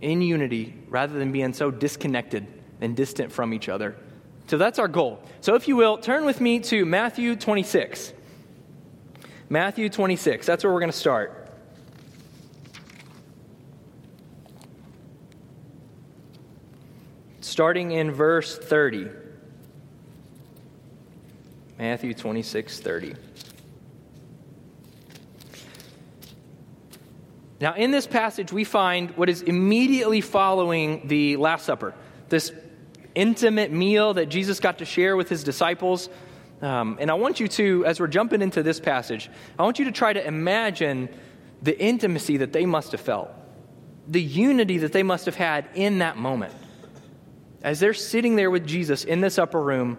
in 0.00 0.22
unity 0.22 0.74
rather 0.88 1.18
than 1.18 1.32
being 1.32 1.52
so 1.52 1.72
disconnected 1.72 2.46
and 2.80 2.96
distant 2.96 3.32
from 3.32 3.52
each 3.52 3.68
other. 3.68 3.96
So 4.52 4.58
that's 4.58 4.78
our 4.78 4.86
goal. 4.86 5.18
So 5.40 5.54
if 5.54 5.66
you 5.66 5.76
will, 5.76 5.96
turn 5.96 6.26
with 6.26 6.38
me 6.38 6.60
to 6.60 6.84
Matthew 6.84 7.36
26. 7.36 8.12
Matthew 9.48 9.88
26, 9.88 10.44
that's 10.44 10.62
where 10.62 10.70
we're 10.70 10.80
going 10.80 10.92
to 10.92 10.98
start. 10.98 11.48
Starting 17.40 17.92
in 17.92 18.10
verse 18.10 18.58
30. 18.58 19.08
Matthew 21.78 22.12
26 22.12 22.78
30. 22.78 23.14
Now, 27.58 27.72
in 27.72 27.90
this 27.90 28.06
passage, 28.06 28.52
we 28.52 28.64
find 28.64 29.12
what 29.12 29.30
is 29.30 29.40
immediately 29.40 30.20
following 30.20 31.08
the 31.08 31.38
Last 31.38 31.64
Supper. 31.64 31.94
This 32.28 32.52
intimate 33.14 33.70
meal 33.70 34.14
that 34.14 34.26
Jesus 34.26 34.60
got 34.60 34.78
to 34.78 34.84
share 34.84 35.16
with 35.16 35.28
his 35.28 35.44
disciples. 35.44 36.08
Um, 36.60 36.96
and 37.00 37.10
I 37.10 37.14
want 37.14 37.40
you 37.40 37.48
to, 37.48 37.84
as 37.86 37.98
we're 37.98 38.06
jumping 38.06 38.42
into 38.42 38.62
this 38.62 38.78
passage, 38.78 39.30
I 39.58 39.62
want 39.62 39.78
you 39.78 39.86
to 39.86 39.92
try 39.92 40.12
to 40.12 40.24
imagine 40.24 41.08
the 41.60 41.78
intimacy 41.78 42.38
that 42.38 42.52
they 42.52 42.66
must 42.66 42.92
have 42.92 43.00
felt, 43.00 43.30
the 44.08 44.22
unity 44.22 44.78
that 44.78 44.92
they 44.92 45.02
must 45.02 45.26
have 45.26 45.36
had 45.36 45.68
in 45.74 45.98
that 45.98 46.16
moment. 46.16 46.54
As 47.62 47.80
they're 47.80 47.94
sitting 47.94 48.36
there 48.36 48.50
with 48.50 48.66
Jesus 48.66 49.04
in 49.04 49.20
this 49.20 49.38
upper 49.38 49.60
room, 49.60 49.98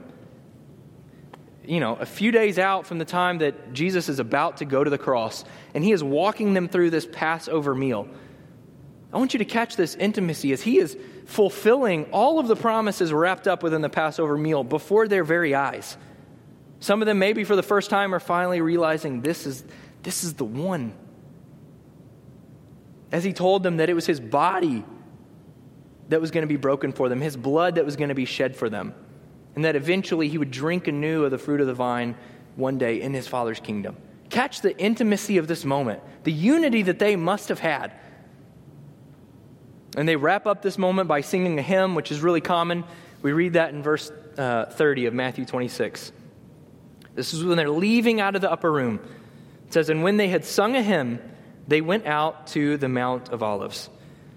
you 1.65 1.79
know, 1.79 1.95
a 1.95 2.05
few 2.05 2.31
days 2.31 2.59
out 2.59 2.85
from 2.85 2.97
the 2.97 3.05
time 3.05 3.37
that 3.37 3.73
Jesus 3.73 4.09
is 4.09 4.19
about 4.19 4.57
to 4.57 4.65
go 4.65 4.83
to 4.83 4.89
the 4.89 4.97
cross, 4.97 5.45
and 5.73 5.83
he 5.83 5.93
is 5.93 6.03
walking 6.03 6.53
them 6.53 6.67
through 6.67 6.89
this 6.89 7.07
Passover 7.09 7.73
meal. 7.73 8.07
I 9.13 9.17
want 9.17 9.33
you 9.33 9.37
to 9.39 9.45
catch 9.45 9.75
this 9.75 9.95
intimacy 9.95 10.51
as 10.51 10.61
he 10.61 10.79
is 10.79 10.97
fulfilling 11.25 12.05
all 12.11 12.39
of 12.39 12.47
the 12.47 12.55
promises 12.55 13.13
wrapped 13.13 13.47
up 13.47 13.63
within 13.63 13.81
the 13.81 13.89
Passover 13.89 14.37
meal 14.37 14.63
before 14.63 15.07
their 15.07 15.23
very 15.23 15.55
eyes. 15.55 15.97
Some 16.79 17.01
of 17.01 17.05
them, 17.05 17.19
maybe 17.19 17.43
for 17.43 17.55
the 17.55 17.63
first 17.63 17.89
time, 17.89 18.13
are 18.13 18.19
finally 18.19 18.61
realizing 18.61 19.21
this 19.21 19.45
is, 19.45 19.63
this 20.03 20.23
is 20.23 20.33
the 20.33 20.45
one. 20.45 20.93
As 23.11 23.23
he 23.23 23.31
told 23.31 23.63
them 23.63 23.77
that 23.77 23.89
it 23.89 23.93
was 23.93 24.05
his 24.05 24.19
body 24.19 24.83
that 26.09 26.19
was 26.19 26.31
going 26.31 26.41
to 26.41 26.47
be 26.47 26.57
broken 26.57 26.91
for 26.91 27.07
them, 27.09 27.21
his 27.21 27.37
blood 27.37 27.75
that 27.75 27.85
was 27.85 27.95
going 27.95 28.09
to 28.09 28.15
be 28.15 28.25
shed 28.25 28.55
for 28.55 28.69
them 28.69 28.93
and 29.55 29.65
that 29.65 29.75
eventually 29.75 30.29
he 30.29 30.37
would 30.37 30.51
drink 30.51 30.87
anew 30.87 31.23
of 31.23 31.31
the 31.31 31.37
fruit 31.37 31.61
of 31.61 31.67
the 31.67 31.73
vine 31.73 32.15
one 32.55 32.77
day 32.77 33.01
in 33.01 33.13
his 33.13 33.27
Father's 33.27 33.59
kingdom. 33.59 33.95
Catch 34.29 34.61
the 34.61 34.77
intimacy 34.77 35.37
of 35.37 35.47
this 35.47 35.63
moment, 35.63 36.01
the 36.23 36.31
unity 36.31 36.81
that 36.83 36.99
they 36.99 37.15
must 37.15 37.49
have 37.49 37.59
had. 37.59 37.93
And 39.95 40.07
they 40.07 40.15
wrap 40.15 40.45
up 40.45 40.61
this 40.61 40.77
moment 40.77 41.07
by 41.07 41.21
singing 41.21 41.59
a 41.59 41.61
hymn, 41.61 41.95
which 41.95 42.11
is 42.11 42.21
really 42.21 42.41
common. 42.41 42.83
We 43.21 43.31
read 43.31 43.53
that 43.53 43.73
in 43.73 43.83
verse 43.83 44.11
uh, 44.37 44.65
30 44.65 45.05
of 45.05 45.13
Matthew 45.13 45.45
26. 45.45 46.11
This 47.15 47.33
is 47.33 47.43
when 47.43 47.57
they're 47.57 47.69
leaving 47.69 48.19
out 48.19 48.35
of 48.35 48.41
the 48.41 48.51
upper 48.51 48.71
room. 48.71 48.99
It 49.67 49.73
says, 49.73 49.89
And 49.89 50.03
when 50.03 50.17
they 50.17 50.29
had 50.29 50.45
sung 50.45 50.75
a 50.75 50.81
hymn, 50.81 51.19
they 51.67 51.81
went 51.81 52.05
out 52.05 52.47
to 52.47 52.77
the 52.77 52.89
Mount 52.89 53.29
of 53.29 53.43
Olives. 53.43 53.89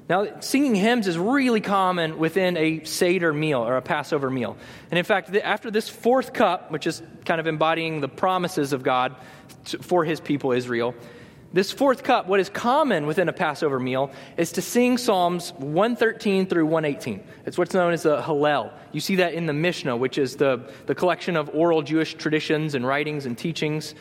Now, 0.08 0.40
singing 0.40 0.76
hymns 0.76 1.08
is 1.08 1.18
really 1.18 1.60
common 1.60 2.18
within 2.18 2.56
a 2.56 2.84
Seder 2.84 3.32
meal 3.32 3.60
or 3.66 3.76
a 3.76 3.82
Passover 3.82 4.30
meal. 4.30 4.56
And 4.90 4.98
in 4.98 5.04
fact, 5.04 5.34
after 5.34 5.70
this 5.70 5.88
fourth 5.88 6.32
cup, 6.32 6.70
which 6.70 6.86
is 6.86 7.02
kind 7.25 7.40
of 7.40 7.48
embodying 7.48 8.00
the 8.00 8.08
promises 8.08 8.72
of 8.72 8.84
God 8.84 9.16
for 9.64 10.04
his 10.04 10.20
people 10.20 10.52
Israel, 10.52 10.94
this 11.56 11.72
fourth 11.72 12.02
cup, 12.04 12.26
what 12.26 12.38
is 12.38 12.48
common 12.48 13.06
within 13.06 13.28
a 13.28 13.32
Passover 13.32 13.80
meal, 13.80 14.10
is 14.36 14.52
to 14.52 14.62
sing 14.62 14.98
Psalms 14.98 15.52
113 15.54 16.46
through 16.46 16.66
118. 16.66 17.25
It's 17.46 17.58
what's 17.58 17.75
known 17.75 17.92
as 17.92 18.04
the 18.04 18.20
Hallel. 18.20 18.72
You 18.92 19.00
see 19.00 19.16
that 19.16 19.34
in 19.34 19.46
the 19.46 19.52
Mishnah, 19.52 19.96
which 19.96 20.18
is 20.18 20.36
the, 20.36 20.70
the 20.86 20.94
collection 20.94 21.36
of 21.36 21.50
oral 21.54 21.82
Jewish 21.82 22.14
traditions 22.14 22.75
and 22.75 22.86
writings 22.86 23.26
and 23.26 23.36
teachings 23.36 23.94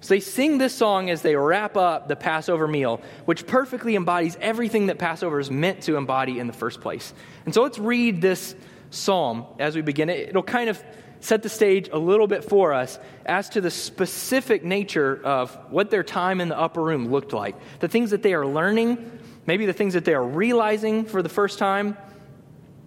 so 0.00 0.14
they 0.14 0.20
sing 0.20 0.56
this 0.56 0.74
song 0.74 1.10
as 1.10 1.20
they 1.20 1.36
wrap 1.36 1.76
up 1.76 2.08
the 2.08 2.16
Passover 2.16 2.66
meal, 2.66 3.02
which 3.26 3.46
perfectly 3.46 3.96
embodies 3.96 4.36
everything 4.40 4.86
that 4.86 4.98
Passover 4.98 5.38
is 5.38 5.50
meant 5.50 5.82
to 5.82 5.96
embody 5.96 6.38
in 6.38 6.46
the 6.46 6.54
first 6.54 6.80
place. 6.80 7.12
And 7.44 7.52
so 7.52 7.62
let's 7.62 7.78
read 7.78 8.22
this 8.22 8.54
psalm 8.88 9.44
as 9.58 9.76
we 9.76 9.82
begin. 9.82 10.08
it. 10.08 10.30
It'll 10.30 10.42
kind 10.42 10.70
of 10.70 10.82
set 11.20 11.42
the 11.42 11.48
stage 11.48 11.88
a 11.92 11.98
little 11.98 12.26
bit 12.26 12.44
for 12.44 12.72
us 12.72 12.98
as 13.24 13.48
to 13.50 13.60
the 13.60 13.70
specific 13.70 14.64
nature 14.64 15.20
of 15.24 15.54
what 15.70 15.90
their 15.90 16.02
time 16.02 16.40
in 16.40 16.48
the 16.48 16.58
upper 16.58 16.82
room 16.82 17.10
looked 17.10 17.32
like, 17.32 17.56
the 17.80 17.88
things 17.88 18.10
that 18.10 18.22
they 18.22 18.34
are 18.34 18.46
learning, 18.46 19.18
maybe 19.46 19.66
the 19.66 19.72
things 19.72 19.94
that 19.94 20.04
they 20.04 20.14
are 20.14 20.24
realizing 20.24 21.04
for 21.04 21.22
the 21.22 21.28
first 21.28 21.58
time. 21.58 21.96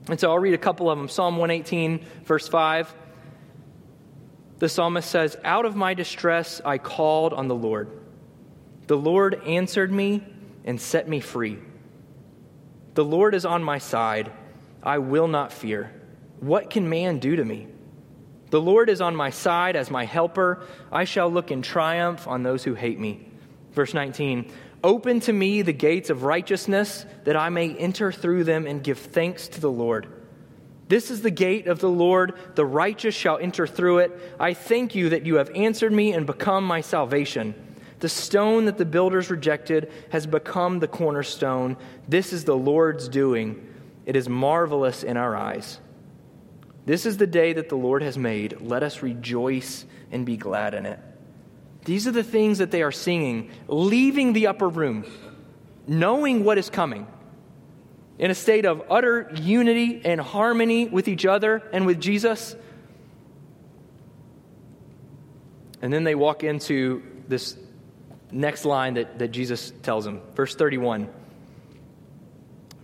And 0.09 0.19
so 0.19 0.31
I'll 0.31 0.39
read 0.39 0.53
a 0.53 0.57
couple 0.57 0.89
of 0.89 0.97
them 0.97 1.07
Psalm 1.07 1.37
118, 1.37 2.05
verse 2.25 2.47
5 2.47 2.93
the 4.63 4.69
psalmist 4.69 5.11
says, 5.11 5.35
Out 5.43 5.65
of 5.65 5.75
my 5.75 5.93
distress 5.93 6.61
I 6.63 6.77
called 6.77 7.33
on 7.33 7.49
the 7.49 7.53
Lord. 7.53 7.89
The 8.87 8.95
Lord 8.95 9.41
answered 9.45 9.91
me 9.91 10.23
and 10.63 10.79
set 10.79 11.09
me 11.09 11.19
free. 11.19 11.59
The 12.93 13.03
Lord 13.03 13.35
is 13.35 13.43
on 13.43 13.61
my 13.61 13.79
side. 13.79 14.31
I 14.81 14.99
will 14.99 15.27
not 15.27 15.51
fear. 15.51 15.91
What 16.39 16.69
can 16.69 16.87
man 16.87 17.19
do 17.19 17.35
to 17.35 17.43
me? 17.43 17.67
The 18.53 18.61
Lord 18.61 18.87
is 18.87 19.01
on 19.01 19.15
my 19.15 19.31
side 19.31 19.75
as 19.75 19.89
my 19.89 20.05
helper. 20.05 20.61
I 20.91 21.05
shall 21.05 21.27
look 21.27 21.49
in 21.49 21.63
triumph 21.63 22.27
on 22.27 22.43
those 22.43 22.63
who 22.63 22.75
hate 22.75 22.99
me. 22.99 23.27
Verse 23.71 23.95
19 23.95 24.51
Open 24.83 25.19
to 25.21 25.33
me 25.33 25.63
the 25.63 25.73
gates 25.73 26.11
of 26.11 26.21
righteousness, 26.21 27.07
that 27.23 27.35
I 27.35 27.49
may 27.49 27.73
enter 27.73 28.11
through 28.11 28.43
them 28.43 28.67
and 28.67 28.83
give 28.83 28.99
thanks 28.99 29.47
to 29.47 29.59
the 29.59 29.71
Lord. 29.71 30.05
This 30.87 31.09
is 31.09 31.23
the 31.23 31.31
gate 31.31 31.65
of 31.65 31.79
the 31.79 31.89
Lord. 31.89 32.35
The 32.53 32.63
righteous 32.63 33.15
shall 33.15 33.39
enter 33.39 33.65
through 33.65 33.97
it. 33.97 34.35
I 34.39 34.53
thank 34.53 34.93
you 34.93 35.09
that 35.09 35.25
you 35.25 35.37
have 35.37 35.49
answered 35.55 35.91
me 35.91 36.13
and 36.13 36.27
become 36.27 36.63
my 36.63 36.81
salvation. 36.81 37.55
The 38.01 38.09
stone 38.09 38.65
that 38.65 38.77
the 38.77 38.85
builders 38.85 39.31
rejected 39.31 39.91
has 40.11 40.27
become 40.27 40.77
the 40.77 40.87
cornerstone. 40.87 41.75
This 42.07 42.31
is 42.31 42.43
the 42.43 42.55
Lord's 42.55 43.09
doing. 43.09 43.67
It 44.05 44.15
is 44.15 44.29
marvelous 44.29 45.01
in 45.01 45.17
our 45.17 45.35
eyes. 45.35 45.79
This 46.85 47.05
is 47.05 47.17
the 47.17 47.27
day 47.27 47.53
that 47.53 47.69
the 47.69 47.75
Lord 47.75 48.01
has 48.01 48.17
made. 48.17 48.59
Let 48.61 48.83
us 48.83 49.01
rejoice 49.01 49.85
and 50.11 50.25
be 50.25 50.37
glad 50.37 50.73
in 50.73 50.85
it. 50.85 50.99
These 51.85 52.07
are 52.07 52.11
the 52.11 52.23
things 52.23 52.57
that 52.59 52.71
they 52.71 52.81
are 52.81 52.91
singing, 52.91 53.51
leaving 53.67 54.33
the 54.33 54.47
upper 54.47 54.67
room, 54.69 55.05
knowing 55.87 56.43
what 56.43 56.57
is 56.57 56.69
coming 56.69 57.07
in 58.17 58.31
a 58.31 58.35
state 58.35 58.65
of 58.65 58.83
utter 58.89 59.29
unity 59.35 60.01
and 60.05 60.21
harmony 60.21 60.87
with 60.87 61.07
each 61.07 61.25
other 61.25 61.63
and 61.73 61.85
with 61.85 61.99
Jesus. 61.99 62.55
And 65.81 65.91
then 65.91 66.03
they 66.03 66.15
walk 66.15 66.43
into 66.43 67.03
this 67.27 67.57
next 68.31 68.65
line 68.65 68.93
that, 68.95 69.19
that 69.19 69.29
Jesus 69.29 69.73
tells 69.81 70.05
them. 70.05 70.21
Verse 70.35 70.55
31. 70.55 71.09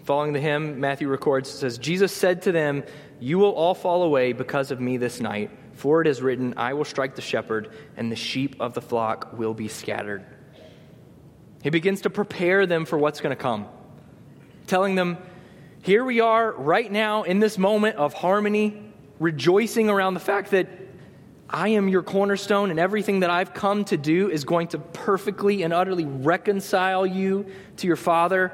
Following 0.03 0.33
the 0.33 0.39
hymn, 0.39 0.79
Matthew 0.79 1.07
records, 1.07 1.49
says, 1.49 1.77
Jesus 1.77 2.11
said 2.11 2.41
to 2.43 2.51
them, 2.51 2.83
You 3.19 3.39
will 3.39 3.51
all 3.51 3.73
fall 3.73 4.03
away 4.03 4.33
because 4.33 4.71
of 4.71 4.79
me 4.79 4.97
this 4.97 5.19
night, 5.19 5.51
for 5.73 6.01
it 6.01 6.07
is 6.07 6.21
written, 6.21 6.53
I 6.57 6.73
will 6.73 6.85
strike 6.85 7.15
the 7.15 7.21
shepherd, 7.21 7.71
and 7.97 8.11
the 8.11 8.15
sheep 8.15 8.55
of 8.59 8.73
the 8.73 8.81
flock 8.81 9.37
will 9.37 9.53
be 9.53 9.67
scattered. 9.67 10.25
He 11.63 11.69
begins 11.69 12.01
to 12.01 12.09
prepare 12.09 12.65
them 12.65 12.85
for 12.85 12.97
what's 12.97 13.19
going 13.21 13.35
to 13.35 13.41
come 13.41 13.67
telling 14.69 14.95
them, 14.95 15.17
Here 15.81 16.05
we 16.05 16.21
are 16.21 16.51
right 16.51 16.89
now 16.89 17.23
in 17.23 17.39
this 17.39 17.57
moment 17.57 17.97
of 17.97 18.13
harmony, 18.13 18.81
rejoicing 19.19 19.89
around 19.89 20.13
the 20.13 20.19
fact 20.21 20.51
that 20.51 20.69
I 21.49 21.69
am 21.69 21.89
your 21.89 22.03
cornerstone 22.03 22.69
and 22.69 22.79
everything 22.79 23.21
that 23.21 23.31
I've 23.31 23.53
come 23.53 23.83
to 23.85 23.97
do 23.97 24.29
is 24.29 24.43
going 24.43 24.67
to 24.69 24.77
perfectly 24.77 25.63
and 25.63 25.73
utterly 25.73 26.05
reconcile 26.05 27.05
you 27.05 27.47
to 27.77 27.87
your 27.87 27.95
Father. 27.95 28.53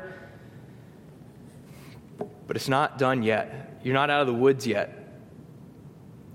But 2.48 2.55
it's 2.55 2.69
not 2.69 2.98
done 2.98 3.22
yet. 3.22 3.64
You're 3.86 3.94
not 3.94 4.10
out 4.10 4.22
of 4.22 4.27
the 4.27 4.34
woods 4.34 4.65
yet. 4.65 4.98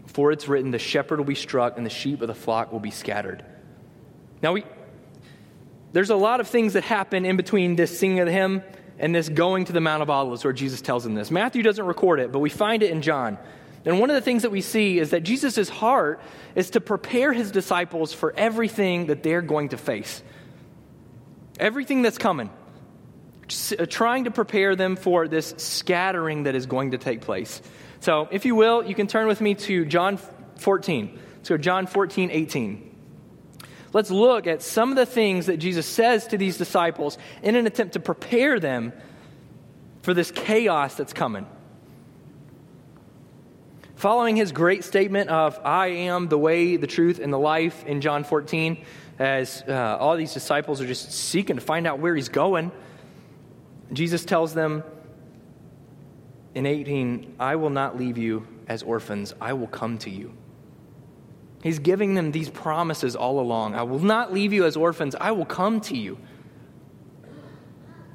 For 0.07 0.31
it's 0.31 0.47
written, 0.47 0.71
the 0.71 0.79
shepherd 0.79 1.19
will 1.19 1.27
be 1.27 1.35
struck 1.35 1.77
and 1.77 1.85
the 1.85 1.91
sheep 1.91 2.23
of 2.23 2.29
the 2.29 2.35
flock 2.35 2.71
will 2.71 2.79
be 2.79 2.93
scattered. 2.93 3.45
Now, 4.41 4.53
we, 4.53 4.63
there's 5.93 6.11
a 6.11 6.17
lot 6.17 6.39
of 6.39 6.47
things 6.47 6.75
that 6.75 6.85
happen 6.85 7.25
in 7.25 7.37
between 7.37 7.75
this 7.75 7.99
singing 7.99 8.21
of 8.21 8.27
the 8.27 8.33
hymn 8.33 8.63
and 9.01 9.13
this 9.13 9.29
going 9.29 9.65
to 9.65 9.73
the 9.73 9.81
Mount 9.81 10.01
of 10.01 10.09
Olives 10.09 10.45
where 10.45 10.53
Jesus 10.53 10.81
tells 10.81 11.03
them 11.03 11.17
this. 11.17 11.33
Matthew 11.33 11.65
doesn't 11.65 11.85
record 11.85 12.21
it, 12.21 12.31
but 12.31 12.39
we 12.39 12.51
find 12.51 12.85
it 12.85 12.93
in 12.93 13.03
John. 13.03 13.37
And 13.85 13.99
one 13.99 14.11
of 14.11 14.15
the 14.15 14.21
things 14.21 14.43
that 14.43 14.51
we 14.53 14.61
see 14.61 15.01
is 15.01 15.11
that 15.11 15.25
Jesus' 15.25 15.69
heart 15.69 16.21
is 16.55 16.71
to 16.71 16.81
prepare 16.81 17.33
his 17.33 17.51
disciples 17.51 18.13
for 18.13 18.33
everything 18.37 19.07
that 19.07 19.25
they're 19.25 19.43
going 19.43 19.71
to 19.71 19.77
face. 19.77 20.23
Everything 21.59 22.03
that's 22.03 22.19
coming. 22.19 22.49
Uh, 23.79 23.87
trying 23.87 24.25
to 24.25 24.31
prepare 24.31 24.77
them 24.77 24.97
for 24.97 25.27
this 25.27 25.55
scattering 25.57 26.45
that 26.45 26.55
is 26.55 26.67
going 26.67 26.93
to 26.93 26.99
take 26.99 27.21
place. 27.21 27.61
So, 28.01 28.29
if 28.31 28.45
you 28.45 28.55
will, 28.55 28.85
you 28.85 28.95
can 28.95 29.07
turn 29.07 29.27
with 29.27 29.41
me 29.41 29.55
to 29.55 29.85
John 29.85 30.19
14. 30.57 31.19
So, 31.43 31.57
John 31.57 31.87
14, 31.87 32.31
18 32.31 32.91
let's 33.93 34.11
look 34.11 34.47
at 34.47 34.63
some 34.63 34.91
of 34.91 34.97
the 34.97 35.07
things 35.07 35.47
that 35.47 35.57
Jesus 35.57 35.87
says 35.87 36.29
to 36.29 36.39
these 36.39 36.57
disciples 36.57 37.19
in 37.43 37.57
an 37.57 37.67
attempt 37.67 37.95
to 37.95 38.01
prepare 38.01 38.61
them 38.61 38.93
for 40.03 40.15
this 40.15 40.31
chaos 40.31 40.95
that's 40.95 41.13
coming. 41.13 41.47
Following 43.97 44.37
his 44.37 44.53
great 44.53 44.85
statement 44.85 45.29
of, 45.29 45.59
I 45.63 45.89
am 45.89 46.29
the 46.29 46.39
way, 46.39 46.77
the 46.77 46.87
truth, 46.87 47.19
and 47.19 47.33
the 47.33 47.39
life 47.39 47.85
in 47.85 48.01
John 48.01 48.25
14, 48.25 48.83
as 49.19 49.63
uh, 49.69 49.99
all 50.01 50.17
these 50.17 50.33
disciples 50.33 50.81
are 50.81 50.87
just 50.87 51.13
seeking 51.13 51.57
to 51.57 51.63
find 51.63 51.87
out 51.87 51.99
where 51.99 52.15
he's 52.15 52.31
going, 52.31 52.73
Jesus 53.93 54.25
tells 54.25 54.55
them 54.55 54.85
in 56.55 56.67
18, 56.67 57.37
I 57.39 57.57
will 57.57 57.71
not 57.71 57.97
leave 57.97 58.19
you 58.19 58.47
as 58.69 58.83
orphans, 58.83 59.35
I 59.41 59.53
will 59.53 59.67
come 59.67 59.99
to 59.99 60.11
you. 60.11 60.33
He's 61.63 61.79
giving 61.79 62.15
them 62.15 62.33
these 62.33 62.49
promises 62.49 63.15
all 63.15 63.41
along. 63.41 63.75
I 63.75 63.83
will 63.83 63.99
not 63.99 64.33
leave 64.33 64.53
you 64.53 64.65
as 64.65 64.77
orphans, 64.77 65.15
I 65.15 65.33
will 65.33 65.45
come 65.45 65.81
to 65.83 65.97
you. 65.97 66.19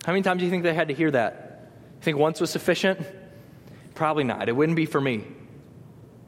How 0.05 0.12
many 0.13 0.24
times 0.24 0.39
do 0.39 0.46
you 0.46 0.51
think 0.51 0.63
they 0.63 0.74
had 0.74 0.89
to 0.89 0.94
hear 0.94 1.12
that? 1.12 1.72
You 1.96 2.01
think 2.01 2.17
once 2.17 2.39
was 2.39 2.50
sufficient? 2.50 3.00
Probably 3.96 4.24
not. 4.24 4.50
It 4.50 4.55
wouldn't 4.55 4.75
be 4.75 4.86
for 4.86 5.01
me. 5.01 5.24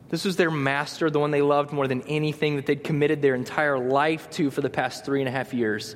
This 0.09 0.23
was 0.23 0.37
their 0.37 0.49
master, 0.49 1.09
the 1.09 1.19
one 1.19 1.31
they 1.31 1.41
loved 1.41 1.73
more 1.73 1.87
than 1.87 2.01
anything 2.03 2.55
that 2.55 2.65
they'd 2.65 2.83
committed 2.83 3.21
their 3.21 3.35
entire 3.35 3.77
life 3.77 4.29
to 4.31 4.49
for 4.49 4.61
the 4.61 4.69
past 4.69 5.03
three 5.03 5.19
and 5.19 5.27
a 5.27 5.31
half 5.31 5.53
years. 5.53 5.95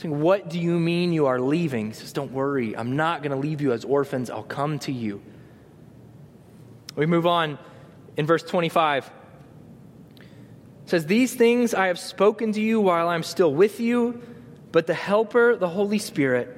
Saying, 0.00 0.20
What 0.20 0.48
do 0.48 0.58
you 0.58 0.78
mean 0.78 1.12
you 1.12 1.26
are 1.26 1.38
leaving? 1.38 1.88
He 1.88 1.92
says, 1.92 2.14
Don't 2.14 2.32
worry. 2.32 2.74
I'm 2.74 2.96
not 2.96 3.22
going 3.22 3.32
to 3.32 3.36
leave 3.36 3.60
you 3.60 3.72
as 3.72 3.84
orphans. 3.84 4.30
I'll 4.30 4.42
come 4.42 4.78
to 4.80 4.92
you. 4.92 5.20
We 6.96 7.04
move 7.04 7.26
on 7.26 7.58
in 8.16 8.24
verse 8.24 8.42
25. 8.42 9.10
It 10.16 10.22
says, 10.86 11.04
These 11.04 11.34
things 11.34 11.74
I 11.74 11.88
have 11.88 11.98
spoken 11.98 12.52
to 12.52 12.60
you 12.62 12.80
while 12.80 13.08
I'm 13.08 13.22
still 13.22 13.52
with 13.52 13.78
you, 13.78 14.22
but 14.72 14.86
the 14.86 14.94
Helper, 14.94 15.56
the 15.56 15.68
Holy 15.68 15.98
Spirit, 15.98 16.56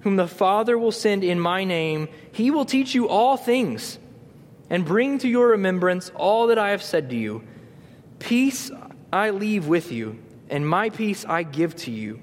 whom 0.00 0.16
the 0.16 0.28
Father 0.28 0.76
will 0.76 0.92
send 0.92 1.24
in 1.24 1.40
my 1.40 1.64
name, 1.64 2.08
he 2.32 2.50
will 2.50 2.66
teach 2.66 2.94
you 2.94 3.08
all 3.08 3.38
things 3.38 3.98
and 4.68 4.84
bring 4.84 5.16
to 5.20 5.28
your 5.28 5.48
remembrance 5.48 6.10
all 6.14 6.48
that 6.48 6.58
I 6.58 6.70
have 6.70 6.82
said 6.82 7.08
to 7.08 7.16
you. 7.16 7.44
Peace 8.18 8.70
I 9.10 9.30
leave 9.30 9.66
with 9.66 9.90
you, 9.90 10.18
and 10.50 10.68
my 10.68 10.90
peace 10.90 11.24
I 11.24 11.44
give 11.44 11.74
to 11.76 11.90
you. 11.90 12.20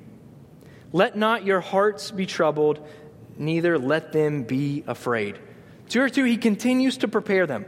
Let 0.95 1.17
not 1.17 1.43
your 1.43 1.59
hearts 1.59 2.09
be 2.09 2.25
troubled, 2.25 2.79
neither 3.37 3.77
let 3.77 4.13
them 4.13 4.43
be 4.43 4.85
afraid. 4.87 5.37
Two 5.89 5.99
or 5.99 6.07
two, 6.07 6.23
he 6.23 6.37
continues 6.37 6.95
to 6.99 7.09
prepare 7.09 7.45
them. 7.45 7.65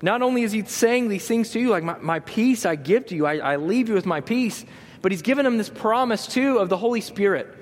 Not 0.00 0.22
only 0.22 0.44
is 0.44 0.52
he 0.52 0.64
saying 0.64 1.10
these 1.10 1.28
things 1.28 1.50
to 1.50 1.60
you, 1.60 1.68
like, 1.68 1.82
my, 1.82 1.98
my 1.98 2.20
peace 2.20 2.64
I 2.64 2.76
give 2.76 3.04
to 3.08 3.14
you, 3.14 3.26
I, 3.26 3.36
I 3.36 3.56
leave 3.56 3.90
you 3.90 3.94
with 3.94 4.06
my 4.06 4.22
peace, 4.22 4.64
but 5.02 5.12
he's 5.12 5.20
given 5.20 5.44
them 5.44 5.58
this 5.58 5.68
promise, 5.68 6.26
too, 6.26 6.56
of 6.56 6.70
the 6.70 6.78
Holy 6.78 7.02
Spirit, 7.02 7.54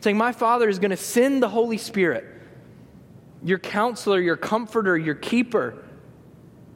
saying, 0.00 0.18
My 0.18 0.32
Father 0.32 0.68
is 0.68 0.78
going 0.78 0.90
to 0.90 0.98
send 0.98 1.42
the 1.42 1.48
Holy 1.48 1.78
Spirit, 1.78 2.26
your 3.42 3.58
counselor, 3.58 4.20
your 4.20 4.36
comforter, 4.36 4.98
your 4.98 5.14
keeper 5.14 5.82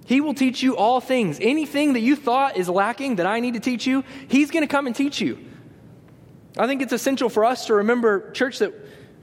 he 0.07 0.23
will 0.23 0.33
teach 0.33 0.63
you 0.63 0.75
all 0.75 1.03
things. 1.03 1.39
Anything 1.39 1.93
that 1.93 2.01
you 2.01 2.17
thought 2.17 2.57
is 2.57 2.67
lacking 2.67 3.17
that 3.17 3.27
I 3.27 3.41
need 3.41 3.53
to 3.53 3.61
teach 3.61 3.87
you, 3.87 4.05
He's 4.29 4.51
going 4.51 4.63
to 4.63 4.67
come 4.67 4.87
and 4.87 4.97
teach 4.97 5.21
you. 5.21 5.39
I 6.59 6.67
think 6.67 6.83
it's 6.83 6.93
essential 6.93 7.29
for 7.29 7.45
us 7.45 7.67
to 7.67 7.75
remember, 7.75 8.31
church, 8.33 8.59
that 8.59 8.75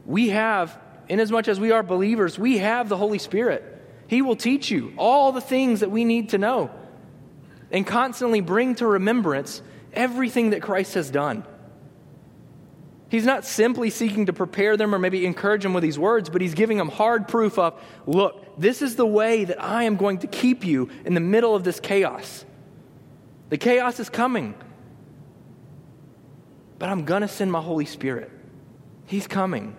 we 0.06 0.30
have, 0.30 0.80
in 1.10 1.20
as 1.20 1.32
much 1.32 1.48
as 1.48 1.60
we 1.60 1.72
are 1.72 1.84
believers, 1.84 2.40
we 2.40 2.60
have 2.60 2.90
the 2.90 2.98
Holy 2.98 3.20
Spirit. 3.20 3.64
He 4.08 4.22
will 4.22 4.36
teach 4.36 4.72
you 4.72 4.94
all 4.98 5.32
the 5.32 5.42
things 5.42 5.82
that 5.82 5.92
we 5.92 6.06
need 6.06 6.30
to 6.30 6.38
know 6.38 6.72
and 7.72 7.86
constantly 7.86 8.42
bring 8.42 8.76
to 8.76 8.88
remembrance 8.88 9.62
everything 9.94 10.52
that 10.52 10.62
Christ 10.62 10.94
has 10.94 11.10
done. 11.10 11.44
He's 13.10 13.26
not 13.26 13.46
simply 13.46 13.90
seeking 13.90 14.28
to 14.28 14.34
prepare 14.34 14.78
them 14.78 14.94
or 14.94 15.00
maybe 15.00 15.26
encourage 15.26 15.64
them 15.64 15.74
with 15.74 15.84
these 15.84 16.00
words, 16.00 16.30
but 16.30 16.42
he's 16.42 16.54
giving 16.54 16.78
them 16.78 16.90
hard 16.90 17.28
proof 17.28 17.58
of 17.58 17.82
look, 18.06 18.60
this 18.60 18.82
is 18.82 18.96
the 18.96 19.06
way 19.06 19.46
that 19.46 19.62
I 19.62 19.84
am 19.84 19.96
going 19.96 20.20
to 20.20 20.28
keep 20.28 20.66
you 20.66 20.90
in 21.06 21.14
the 21.14 21.20
middle 21.20 21.56
of 21.56 21.64
this 21.64 21.80
chaos. 21.80 22.46
The 23.50 23.58
chaos 23.58 24.00
is 24.00 24.10
coming, 24.10 24.56
but 26.80 26.90
I'm 26.90 27.06
going 27.06 27.22
to 27.22 27.28
send 27.28 27.52
my 27.52 27.62
Holy 27.62 27.86
Spirit. 27.86 28.32
He's 29.06 29.28
coming. 29.28 29.76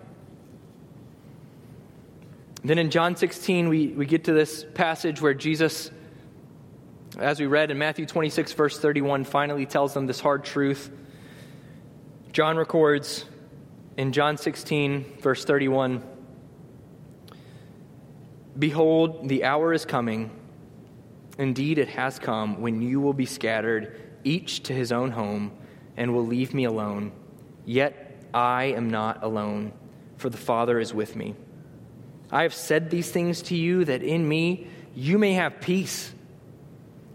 Then 2.63 2.79
in 2.79 2.89
John 2.89 3.15
16, 3.15 3.69
we, 3.69 3.87
we 3.87 4.05
get 4.05 4.25
to 4.25 4.33
this 4.33 4.65
passage 4.73 5.21
where 5.21 5.33
Jesus, 5.33 5.91
as 7.19 7.39
we 7.39 7.45
read 7.45 7.71
in 7.71 7.77
Matthew 7.77 8.05
26, 8.05 8.53
verse 8.53 8.79
31, 8.79 9.25
finally 9.25 9.65
tells 9.65 9.93
them 9.93 10.07
this 10.07 10.19
hard 10.19 10.43
truth. 10.43 10.89
John 12.31 12.57
records 12.57 13.25
in 13.95 14.11
John 14.11 14.37
16, 14.37 15.19
verse 15.21 15.45
31 15.45 16.03
Behold, 18.57 19.29
the 19.29 19.43
hour 19.43 19.71
is 19.71 19.85
coming. 19.85 20.31
Indeed, 21.37 21.77
it 21.77 21.89
has 21.89 22.17
come 22.17 22.59
when 22.59 22.81
you 22.81 22.99
will 22.99 23.13
be 23.13 23.27
scattered, 23.27 24.01
each 24.23 24.63
to 24.63 24.73
his 24.73 24.91
own 24.91 25.11
home, 25.11 25.51
and 25.97 26.13
will 26.13 26.25
leave 26.25 26.53
me 26.53 26.63
alone. 26.63 27.11
Yet 27.65 28.23
I 28.33 28.65
am 28.65 28.89
not 28.89 29.23
alone, 29.23 29.73
for 30.17 30.29
the 30.29 30.37
Father 30.37 30.79
is 30.79 30.93
with 30.93 31.15
me. 31.15 31.35
I 32.31 32.43
have 32.43 32.53
said 32.53 32.89
these 32.89 33.09
things 33.09 33.41
to 33.43 33.55
you 33.55 33.85
that 33.85 34.03
in 34.03 34.27
me 34.27 34.67
you 34.93 35.17
may 35.17 35.33
have 35.33 35.59
peace. 35.59 36.13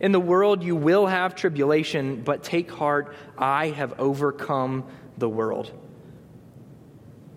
In 0.01 0.13
the 0.13 0.21
world 0.21 0.63
you 0.65 0.75
will 0.75 1.07
have 1.07 1.35
tribulation, 1.35 2.23
but 2.23 2.43
take 2.43 2.71
heart, 2.71 3.15
I 3.39 3.69
have 3.69 4.01
overcome 4.01 4.85
the 5.17 5.29
world. 5.29 5.71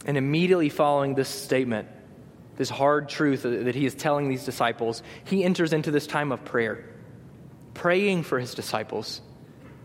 And 0.06 0.18
immediately 0.18 0.70
following 0.70 1.16
this 1.16 1.30
statement, 1.30 1.88
this 2.58 2.70
hard 2.70 3.10
truth 3.10 3.44
that 3.44 3.76
he 3.76 3.86
is 3.86 3.94
telling 3.94 4.30
these 4.30 4.46
disciples, 4.46 5.04
he 5.26 5.44
enters 5.44 5.74
into 5.74 5.92
this 5.92 6.08
time 6.08 6.32
of 6.32 6.46
prayer, 6.46 6.86
praying 7.74 8.24
for 8.24 8.40
his 8.40 8.54
disciples. 8.54 9.22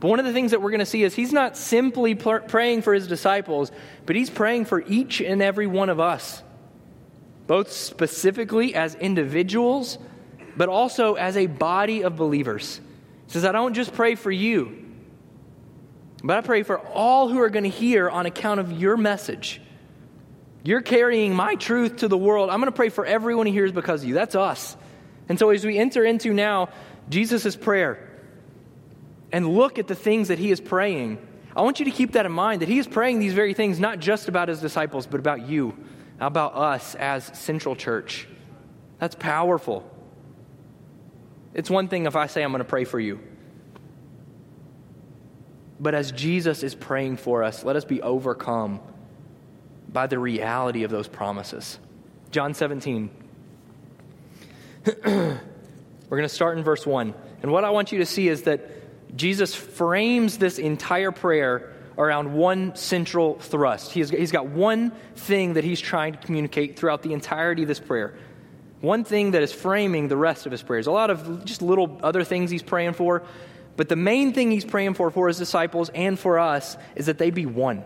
But 0.00 0.08
one 0.08 0.18
of 0.18 0.24
the 0.24 0.32
things 0.32 0.52
that 0.52 0.62
we're 0.62 0.70
going 0.70 0.80
to 0.80 0.86
see 0.86 1.02
is 1.02 1.14
he's 1.14 1.32
not 1.32 1.58
simply 1.58 2.14
praying 2.14 2.82
for 2.82 2.94
his 2.94 3.06
disciples, 3.06 3.70
but 4.06 4.16
he's 4.16 4.30
praying 4.30 4.64
for 4.64 4.80
each 4.80 5.20
and 5.20 5.42
every 5.42 5.66
one 5.66 5.90
of 5.90 6.00
us, 6.00 6.42
both 7.46 7.70
specifically 7.70 8.74
as 8.74 8.94
individuals, 8.94 9.98
but 10.56 10.70
also 10.70 11.14
as 11.14 11.36
a 11.36 11.46
body 11.46 12.02
of 12.02 12.16
believers. 12.16 12.80
He 13.26 13.32
says, 13.32 13.44
I 13.44 13.52
don't 13.52 13.74
just 13.74 13.92
pray 13.92 14.14
for 14.14 14.30
you, 14.30 14.86
but 16.24 16.38
I 16.38 16.40
pray 16.40 16.62
for 16.62 16.78
all 16.78 17.28
who 17.28 17.38
are 17.40 17.50
going 17.50 17.64
to 17.64 17.70
hear 17.70 18.08
on 18.08 18.24
account 18.24 18.58
of 18.58 18.72
your 18.72 18.96
message. 18.96 19.60
You're 20.62 20.80
carrying 20.80 21.34
my 21.34 21.56
truth 21.56 21.98
to 21.98 22.08
the 22.08 22.18
world. 22.18 22.48
I'm 22.48 22.60
going 22.60 22.72
to 22.72 22.76
pray 22.76 22.88
for 22.88 23.04
everyone 23.04 23.46
who 23.46 23.52
hears 23.52 23.72
because 23.72 24.02
of 24.02 24.08
you. 24.08 24.14
That's 24.14 24.34
us. 24.34 24.76
And 25.28 25.38
so 25.38 25.50
as 25.50 25.64
we 25.64 25.78
enter 25.78 26.04
into 26.04 26.32
now 26.32 26.70
Jesus' 27.10 27.54
prayer 27.54 28.10
and 29.32 29.48
look 29.48 29.78
at 29.78 29.86
the 29.86 29.94
things 29.94 30.28
that 30.28 30.38
he 30.38 30.50
is 30.50 30.60
praying, 30.60 31.18
I 31.54 31.62
want 31.62 31.78
you 31.78 31.84
to 31.86 31.90
keep 31.90 32.12
that 32.12 32.26
in 32.26 32.32
mind 32.32 32.62
that 32.62 32.68
he 32.68 32.78
is 32.78 32.86
praying 32.86 33.18
these 33.18 33.32
very 33.32 33.54
things 33.54 33.80
not 33.80 33.98
just 33.98 34.28
about 34.28 34.48
his 34.48 34.60
disciples, 34.60 35.06
but 35.06 35.20
about 35.20 35.48
you, 35.48 35.76
about 36.20 36.54
us 36.54 36.94
as 36.94 37.24
Central 37.38 37.74
Church. 37.74 38.28
That's 38.98 39.14
powerful. 39.14 39.88
It's 41.54 41.70
one 41.70 41.88
thing 41.88 42.06
if 42.06 42.16
I 42.16 42.26
say 42.26 42.42
I'm 42.42 42.50
going 42.50 42.60
to 42.60 42.64
pray 42.64 42.84
for 42.84 43.00
you. 43.00 43.20
But 45.80 45.94
as 45.94 46.12
Jesus 46.12 46.62
is 46.62 46.74
praying 46.74 47.16
for 47.16 47.42
us, 47.42 47.64
let 47.64 47.74
us 47.74 47.84
be 47.84 48.02
overcome 48.02 48.80
by 49.88 50.06
the 50.06 50.18
reality 50.18 50.84
of 50.84 50.90
those 50.90 51.08
promises. 51.08 51.78
John 52.30 52.54
17. 52.54 53.10
We're 55.04 55.40
going 56.08 56.22
to 56.22 56.28
start 56.28 56.58
in 56.58 56.64
verse 56.64 56.86
1. 56.86 57.14
And 57.42 57.50
what 57.50 57.64
I 57.64 57.70
want 57.70 57.92
you 57.92 57.98
to 57.98 58.06
see 58.06 58.28
is 58.28 58.42
that 58.42 58.60
Jesus 59.16 59.55
frames 59.55 60.38
this 60.38 60.59
entire 60.59 61.12
prayer 61.12 61.73
around 61.99 62.33
one 62.33 62.75
central 62.77 63.38
thrust. 63.38 63.92
He 63.92 64.01
has, 64.01 64.11
he's 64.11 64.33
got 64.33 64.46
one 64.46 64.92
thing 65.16 65.55
that 65.55 65.64
he's 65.64 65.81
trying 65.81 66.12
to 66.12 66.18
communicate 66.18 66.79
throughout 66.79 67.03
the 67.03 67.12
entirety 67.12 67.62
of 67.62 67.68
this 67.68 67.81
prayer. 67.81 68.14
One 68.81 69.05
thing 69.05 69.33
that 69.33 69.42
is 69.42 69.53
framing 69.53 70.09
the 70.09 70.16
rest 70.16 70.46
of 70.46 70.53
his 70.53 70.62
prayers. 70.62 70.87
A 70.87 70.90
lot 70.90 71.11
of 71.11 71.44
just 71.44 71.61
little 71.61 72.01
other 72.03 72.25
things 72.25 72.51
he's 72.51 72.62
praying 72.62 72.94
for, 72.94 73.23
but 73.77 73.88
the 73.88 73.96
main 73.96 74.33
thing 74.33 74.51
he's 74.51 74.64
praying 74.64 74.94
for 74.94 75.11
for 75.11 75.29
his 75.29 75.38
disciples 75.38 75.90
and 75.90 76.18
for 76.18 76.38
us 76.38 76.77
is 76.96 77.07
that 77.07 77.18
they 77.18 77.31
be 77.31 77.46
one, 77.46 77.85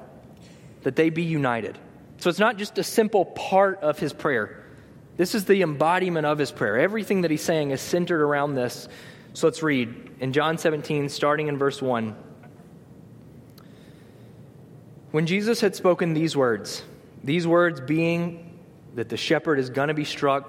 that 0.83 0.95
they 0.95 1.11
be 1.11 1.25
united. 1.25 1.77
So 2.19 2.31
it's 2.31 2.39
not 2.39 2.57
just 2.57 2.79
a 2.79 2.85
simple 2.85 3.25
part 3.25 3.81
of 3.81 3.99
his 3.99 4.13
prayer. 4.13 4.65
This 5.17 5.35
is 5.35 5.45
the 5.45 5.63
embodiment 5.63 6.27
of 6.27 6.39
his 6.39 6.53
prayer. 6.53 6.79
Everything 6.79 7.23
that 7.23 7.31
he's 7.31 7.43
saying 7.43 7.71
is 7.71 7.81
centered 7.81 8.23
around 8.23 8.55
this. 8.55 8.89
So 9.35 9.49
let's 9.49 9.65
read 9.65 10.13
in 10.21 10.33
John 10.33 10.59
17, 10.59 11.09
starting 11.09 11.49
in 11.49 11.59
verse 11.59 11.83
1. 11.83 12.15
When 15.11 15.27
Jesus 15.27 15.61
had 15.61 15.75
spoken 15.75 16.15
these 16.15 16.37
words, 16.37 16.85
these 17.25 17.45
words 17.45 17.81
being 17.81 18.61
that 18.95 19.09
the 19.09 19.17
shepherd 19.17 19.59
is 19.59 19.71
going 19.71 19.89
to 19.89 19.95
be 19.95 20.05
struck, 20.05 20.49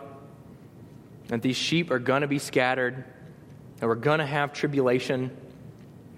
that 1.30 1.41
these 1.41 1.56
sheep 1.56 1.89
are 1.89 1.98
going 1.98 2.21
to 2.21 2.28
be 2.28 2.38
scattered, 2.38 3.04
and 3.82 3.89
we're 3.89 3.95
going 3.95 4.19
to 4.19 4.26
have 4.26 4.54
tribulation. 4.54 5.36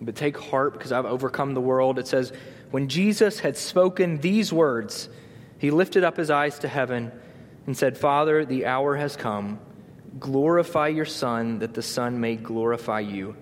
But 0.02 0.16
take 0.16 0.38
heart 0.38 0.74
because 0.74 0.92
I've 0.92 1.06
overcome 1.06 1.54
the 1.54 1.62
world. 1.62 1.98
It 1.98 2.08
says, 2.08 2.34
When 2.72 2.90
Jesus 2.90 3.40
had 3.40 3.56
spoken 3.56 4.18
these 4.18 4.52
words, 4.52 5.08
he 5.58 5.72
lifted 5.72 6.04
up 6.04 6.18
his 6.18 6.30
eyes 6.30 6.60
to 6.60 6.68
heaven 6.68 7.14
and 7.66 7.78
said, 7.78 7.98
Father, 7.98 8.44
the 8.44 8.66
hour 8.66 8.98
has 8.98 9.16
come. 9.16 9.60
Glorify 10.20 10.88
your 10.88 11.06
Son, 11.06 11.60
that 11.60 11.74
the 11.74 11.82
Son 11.82 12.20
may 12.20 12.36
glorify 12.36 13.02
you. 13.02 13.36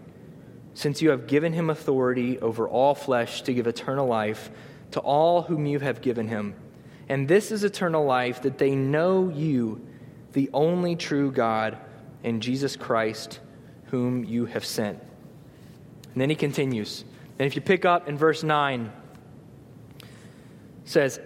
Since 0.73 1.01
you 1.01 1.09
have 1.11 1.27
given 1.27 1.53
him 1.53 1.69
authority 1.69 2.39
over 2.39 2.67
all 2.67 2.95
flesh 2.95 3.43
to 3.43 3.53
give 3.53 3.67
eternal 3.67 4.07
life 4.07 4.51
to 4.91 4.99
all 4.99 5.43
whom 5.43 5.65
you 5.65 5.79
have 5.79 6.01
given 6.01 6.27
him. 6.27 6.55
And 7.07 7.27
this 7.27 7.51
is 7.51 7.63
eternal 7.63 8.05
life, 8.05 8.41
that 8.41 8.57
they 8.57 8.75
know 8.75 9.29
you, 9.29 9.85
the 10.33 10.49
only 10.53 10.95
true 10.95 11.31
God, 11.31 11.77
and 12.23 12.41
Jesus 12.41 12.75
Christ 12.75 13.39
whom 13.85 14.23
you 14.23 14.45
have 14.45 14.65
sent. 14.65 14.99
And 16.13 16.21
then 16.21 16.29
he 16.29 16.35
continues. 16.35 17.05
And 17.37 17.45
if 17.45 17.55
you 17.55 17.61
pick 17.61 17.85
up 17.85 18.07
in 18.07 18.17
verse 18.17 18.43
9, 18.43 18.91
says, 20.85 21.19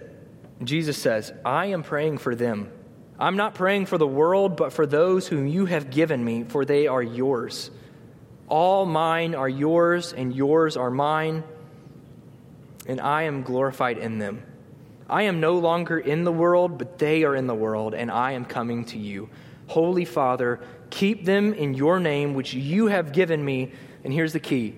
Jesus 0.64 0.98
says, 0.98 1.32
I 1.46 1.68
am 1.68 1.84
praying 1.84 2.18
for 2.18 2.36
them. 2.36 2.72
I'm 3.20 3.36
not 3.36 3.54
praying 3.54 3.88
for 3.88 3.98
the 3.98 4.08
world, 4.08 4.56
but 4.56 4.72
for 4.72 4.88
those 4.88 5.28
whom 5.28 5.46
you 5.46 5.66
have 5.66 5.92
given 5.92 6.24
me, 6.24 6.46
for 6.46 6.64
they 6.64 6.88
are 6.88 7.04
yours. 7.04 7.70
All 8.48 8.86
mine 8.86 9.36
are 9.36 9.50
yours, 9.50 10.14
and 10.14 10.34
yours 10.34 10.78
are 10.78 10.90
mine, 10.90 11.44
and 12.88 13.02
I 13.02 13.24
am 13.24 13.44
glorified 13.44 13.98
in 13.98 14.20
them. 14.20 14.44
I 15.10 15.24
am 15.24 15.42
no 15.42 15.58
longer 15.58 16.00
in 16.00 16.24
the 16.24 16.32
world, 16.32 16.78
but 16.78 16.98
they 16.98 17.24
are 17.26 17.36
in 17.36 17.46
the 17.46 17.56
world, 17.56 17.94
and 17.94 18.10
I 18.10 18.32
am 18.32 18.46
coming 18.46 18.86
to 18.86 18.98
you. 18.98 19.30
Holy 19.68 20.06
Father, 20.06 20.62
keep 20.90 21.26
them 21.26 21.54
in 21.54 21.74
your 21.74 22.00
name, 22.00 22.34
which 22.34 22.54
you 22.54 22.88
have 22.88 23.12
given 23.12 23.44
me. 23.44 23.72
And 24.04 24.14
here's 24.14 24.34
the 24.34 24.40
key 24.40 24.76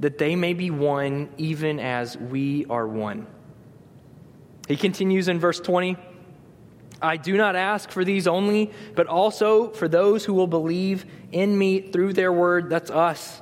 that 0.00 0.16
they 0.16 0.34
may 0.34 0.54
be 0.54 0.70
one, 0.70 1.28
even 1.36 1.78
as 1.78 2.16
we 2.16 2.64
are 2.66 2.86
one. 2.86 3.26
He 4.66 4.76
continues 4.76 5.28
in 5.28 5.40
verse 5.40 5.60
20. 5.60 5.96
I 7.00 7.16
do 7.16 7.36
not 7.36 7.54
ask 7.54 7.90
for 7.90 8.04
these 8.04 8.26
only, 8.26 8.72
but 8.94 9.06
also 9.06 9.68
for 9.68 9.86
those 9.86 10.24
who 10.24 10.34
will 10.34 10.48
believe 10.48 11.06
in 11.30 11.56
me 11.56 11.80
through 11.80 12.14
their 12.14 12.32
word. 12.32 12.70
That's 12.70 12.90
us. 12.90 13.40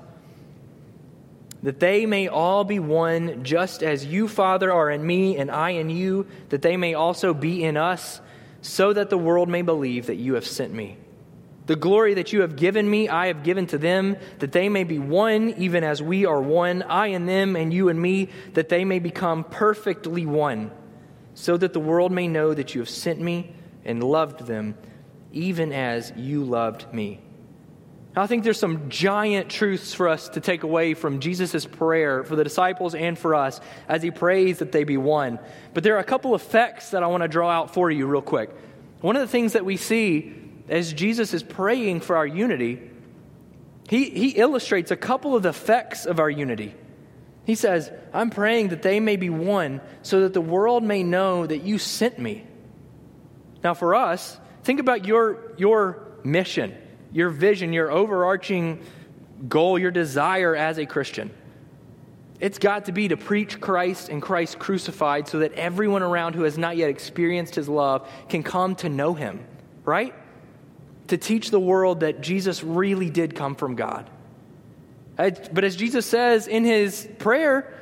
That 1.63 1.81
they 1.81 2.05
may 2.05 2.29
all 2.29 2.65
be 2.65 2.79
one, 2.79 3.45
just 3.45 3.83
as 3.83 4.05
you, 4.05 4.29
Father, 4.29 4.71
are 4.71 4.91
in 4.91 5.05
me 5.05 5.39
and 5.39 5.51
I 5.51 5.71
in 5.71 5.89
you, 5.89 6.27
that 6.51 6.63
they 6.63 6.77
may 6.77 6.95
also 6.95 7.33
be 7.33 7.65
in 7.65 7.77
us, 7.77 8.21
so 8.61 8.93
that 8.93 9.11
the 9.11 9.19
world 9.19 9.49
may 9.49 9.63
believe 9.63 10.07
that 10.07 10.17
you 10.17 10.35
have 10.35 10.47
sent 10.47 10.73
me. 10.73 10.99
The 11.65 11.77
glory 11.77 12.15
that 12.15 12.33
you 12.33 12.43
have 12.43 12.57
given 12.57 12.89
me, 12.89 13.09
I 13.09 13.29
have 13.29 13.43
given 13.43 13.67
to 13.69 13.79
them, 13.79 14.17
that 14.39 14.53
they 14.53 14.69
may 14.69 14.85
be 14.85 14.99
one, 14.99 15.55
even 15.57 15.83
as 15.83 16.03
we 16.03 16.27
are 16.27 16.41
one, 16.41 16.83
I 16.83 17.09
and 17.09 17.29
them, 17.29 17.57
and 17.57 17.73
you 17.73 17.89
and 17.89 18.01
me, 18.01 18.29
that 18.53 18.69
they 18.69 18.85
may 18.85 18.99
become 18.99 19.43
perfectly 19.45 20.27
one 20.27 20.71
so 21.37 21.57
that 21.59 21.75
the 21.75 21.81
world 21.81 22.11
may 22.11 22.27
know 22.27 22.55
that 22.55 22.75
you 22.75 22.81
have 22.81 22.89
sent 22.89 23.21
me 23.21 23.53
and 23.85 24.03
loved 24.03 24.47
them, 24.47 24.75
even 25.33 25.71
as 25.71 26.11
you 26.17 26.43
loved 26.43 26.93
me. 26.95 27.21
I 28.17 28.27
think 28.27 28.43
there's 28.43 28.59
some 28.59 28.89
giant 28.89 29.51
truths 29.51 29.93
for 29.93 30.09
us 30.09 30.31
to 30.31 30.41
take 30.41 30.63
away 30.63 30.95
from 30.95 31.21
Jesus' 31.21 31.67
prayer 31.67 32.25
for 32.25 32.37
the 32.37 32.43
disciples 32.43 32.95
and 32.95 33.19
for 33.19 33.35
us 33.35 33.61
as 33.87 34.03
he 34.03 34.11
prays 34.11 34.61
that 34.61 34.73
they 34.73 34.85
be 34.85 34.97
one. 34.97 35.39
But 35.75 35.85
there 35.85 35.97
are 35.97 36.01
a 36.01 36.05
couple 36.05 36.35
of 36.35 36.41
effects 36.41 36.93
that 36.93 37.03
I 37.03 37.07
want 37.09 37.23
to 37.23 37.29
draw 37.29 37.51
out 37.51 37.75
for 37.75 37.91
you, 37.91 38.07
real 38.07 38.23
quick. 38.23 38.49
One 39.03 39.15
of 39.15 39.21
the 39.21 39.29
things 39.29 39.53
that 39.53 39.67
we 39.67 39.77
see 39.77 40.35
as 40.71 40.95
Jesus 40.95 41.35
is 41.35 41.43
praying 41.43 42.01
for 42.01 42.17
our 42.17 42.27
unity, 42.27 42.81
he, 43.91 44.09
he 44.09 44.29
illustrates 44.31 44.91
a 44.91 44.97
couple 44.97 45.37
of 45.37 45.43
the 45.43 45.51
effects 45.51 46.07
of 46.07 46.19
our 46.19 46.31
unity. 46.31 46.75
He 47.47 47.55
says, 47.55 47.93
I'm 48.13 48.31
praying 48.31 48.69
that 48.69 48.83
they 48.83 48.99
may 48.99 49.15
be 49.15 49.31
one 49.31 49.81
so 50.03 50.23
that 50.23 50.35
the 50.35 50.41
world 50.41 50.83
may 50.83 51.05
know 51.05 51.47
that 51.47 51.63
you 51.63 51.79
sent 51.79 52.19
me. 52.19 52.45
Now, 53.63 53.73
for 53.73 53.95
us, 53.95 54.37
think 54.65 54.81
about 54.81 55.07
your, 55.07 55.55
your 55.57 56.09
mission, 56.25 56.77
your 57.13 57.31
vision, 57.31 57.73
your 57.73 57.89
overarching 57.91 58.83
goal, 59.49 59.79
your 59.79 59.93
desire 59.93 60.57
as 60.57 60.79
a 60.79 60.87
Christian. 60.87 61.31
It's 62.41 62.59
got 62.59 62.87
to 62.87 62.93
be 62.93 63.09
to 63.09 63.17
preach 63.17 63.61
Christ 63.61 64.09
and 64.09 64.21
Christ 64.21 64.59
crucified 64.59 65.29
so 65.29 65.39
that 65.39 65.53
everyone 65.53 66.03
around 66.03 66.35
who 66.35 66.43
has 66.43 66.59
not 66.59 66.77
yet 66.77 66.91
experienced 66.91 67.55
his 67.55 67.69
love 67.69 68.11
can 68.29 68.43
come 68.43 68.75
to 68.77 68.89
know 68.89 69.15
him, 69.15 69.47
right? 69.85 70.15
To 71.09 71.17
teach 71.17 71.51
the 71.51 71.61
world 71.61 72.01
that 72.01 72.21
Jesus 72.21 72.65
really 72.65 73.09
did 73.09 73.37
come 73.37 73.55
from 73.55 73.77
God. 73.77 74.11
But 75.17 75.65
as 75.65 75.77
Jesus 75.77 76.05
says 76.05 76.47
in 76.47 76.65
his 76.65 77.09
prayer, 77.19 77.73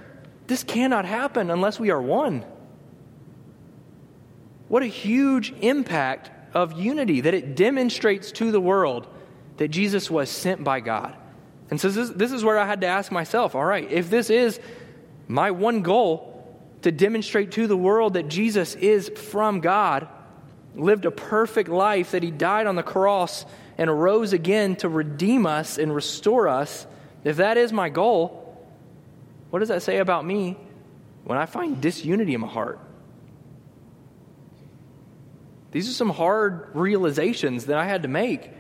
this 0.47 0.63
cannot 0.63 1.05
happen 1.05 1.51
unless 1.51 1.81
we 1.81 1.91
are 1.91 2.01
one. 2.01 2.45
What 4.69 4.83
a 4.83 4.87
huge 4.87 5.53
impact 5.61 6.31
of 6.55 6.79
unity 6.79 7.23
that 7.23 7.35
it 7.35 7.57
demonstrates 7.57 8.33
to 8.33 8.53
the 8.53 8.61
world 8.61 9.09
that 9.57 9.69
Jesus 9.69 10.11
was 10.11 10.31
sent 10.31 10.63
by 10.63 10.81
God. 10.81 11.17
And 11.71 11.81
so 11.81 11.89
this, 11.89 12.11
this 12.11 12.33
is 12.33 12.45
where 12.45 12.59
I 12.59 12.67
had 12.67 12.83
to 12.83 12.87
ask 12.87 13.11
myself 13.11 13.55
all 13.55 13.65
right, 13.65 13.91
if 13.91 14.11
this 14.11 14.31
is 14.31 14.61
my 15.27 15.51
one 15.51 15.83
goal 15.83 16.31
to 16.83 16.93
demonstrate 16.93 17.53
to 17.53 17.67
the 17.67 17.77
world 17.77 18.15
that 18.15 18.29
Jesus 18.29 18.75
is 18.75 19.09
from 19.09 19.61
God, 19.61 20.07
lived 20.77 21.05
a 21.05 21.11
perfect 21.11 21.69
life, 21.69 22.13
that 22.13 22.23
he 22.23 22.31
died 22.31 22.67
on 22.67 22.77
the 22.77 22.83
cross 22.83 23.47
and 23.79 23.89
arose 23.89 24.33
again 24.33 24.77
to 24.77 24.89
redeem 24.89 25.47
us 25.47 25.79
and 25.79 25.95
restore 25.95 26.47
us 26.47 26.87
if 27.25 27.39
that 27.39 27.57
is 27.57 27.73
my 27.73 27.89
goal, 27.89 28.41
what 29.51 29.61
does 29.61 29.69
that 29.69 29.83
say 29.83 29.99
about 29.99 30.25
me 30.25 30.57
when 31.25 31.39
I 31.39 31.47
find 31.47 31.81
disunity 31.81 32.35
in 32.35 32.41
my 32.41 32.49
heart? 32.49 32.79
These 35.73 35.89
are 35.89 35.93
some 35.93 36.11
hard 36.11 36.69
realizations 36.75 37.67
that 37.67 37.79
I 37.79 37.87
had 37.87 38.03
to 38.03 38.09
make. 38.09 38.51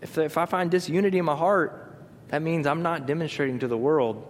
If, 0.00 0.16
if 0.16 0.38
I 0.38 0.46
find 0.46 0.70
disunity 0.70 1.18
in 1.18 1.24
my 1.24 1.36
heart, 1.36 1.94
that 2.28 2.40
means 2.40 2.66
I'm 2.66 2.82
not 2.82 3.06
demonstrating 3.06 3.58
to 3.58 3.68
the 3.68 3.76
world 3.76 4.26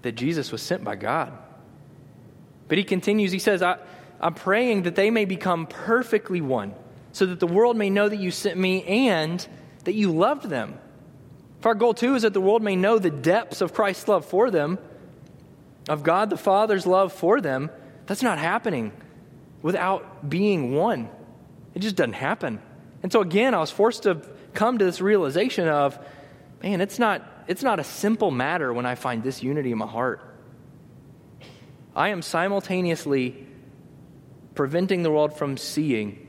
that 0.00 0.12
Jesus 0.12 0.50
was 0.50 0.62
sent 0.62 0.84
by 0.84 0.96
God. 0.96 1.32
But 2.68 2.78
he 2.78 2.84
continues, 2.84 3.32
he 3.32 3.38
says, 3.38 3.62
I, 3.62 3.78
I'm 4.20 4.34
praying 4.34 4.84
that 4.84 4.94
they 4.94 5.10
may 5.10 5.24
become 5.24 5.66
perfectly 5.66 6.40
one, 6.40 6.74
so 7.12 7.26
that 7.26 7.40
the 7.40 7.46
world 7.46 7.76
may 7.76 7.90
know 7.90 8.08
that 8.08 8.16
you 8.16 8.30
sent 8.30 8.56
me 8.56 8.84
and 8.84 9.46
that 9.84 9.92
you 9.92 10.12
loved 10.12 10.48
them 10.48 10.78
if 11.62 11.66
our 11.66 11.76
goal, 11.76 11.94
too, 11.94 12.16
is 12.16 12.22
that 12.22 12.32
the 12.32 12.40
world 12.40 12.60
may 12.60 12.74
know 12.74 12.98
the 12.98 13.08
depths 13.08 13.60
of 13.60 13.72
Christ's 13.72 14.08
love 14.08 14.26
for 14.26 14.50
them, 14.50 14.80
of 15.88 16.02
God 16.02 16.28
the 16.28 16.36
Father's 16.36 16.88
love 16.88 17.12
for 17.12 17.40
them, 17.40 17.70
that's 18.06 18.20
not 18.20 18.38
happening 18.38 18.90
without 19.62 20.28
being 20.28 20.74
one. 20.74 21.08
It 21.72 21.78
just 21.78 21.94
doesn't 21.94 22.14
happen. 22.14 22.58
And 23.04 23.12
so, 23.12 23.20
again, 23.20 23.54
I 23.54 23.60
was 23.60 23.70
forced 23.70 24.02
to 24.02 24.20
come 24.54 24.78
to 24.78 24.84
this 24.84 25.00
realization 25.00 25.68
of, 25.68 25.96
man, 26.64 26.80
it's 26.80 26.98
not, 26.98 27.22
it's 27.46 27.62
not 27.62 27.78
a 27.78 27.84
simple 27.84 28.32
matter 28.32 28.72
when 28.72 28.84
I 28.84 28.96
find 28.96 29.22
this 29.22 29.40
unity 29.40 29.70
in 29.70 29.78
my 29.78 29.86
heart. 29.86 30.20
I 31.94 32.08
am 32.08 32.22
simultaneously 32.22 33.46
preventing 34.56 35.04
the 35.04 35.12
world 35.12 35.38
from 35.38 35.56
seeing 35.56 36.26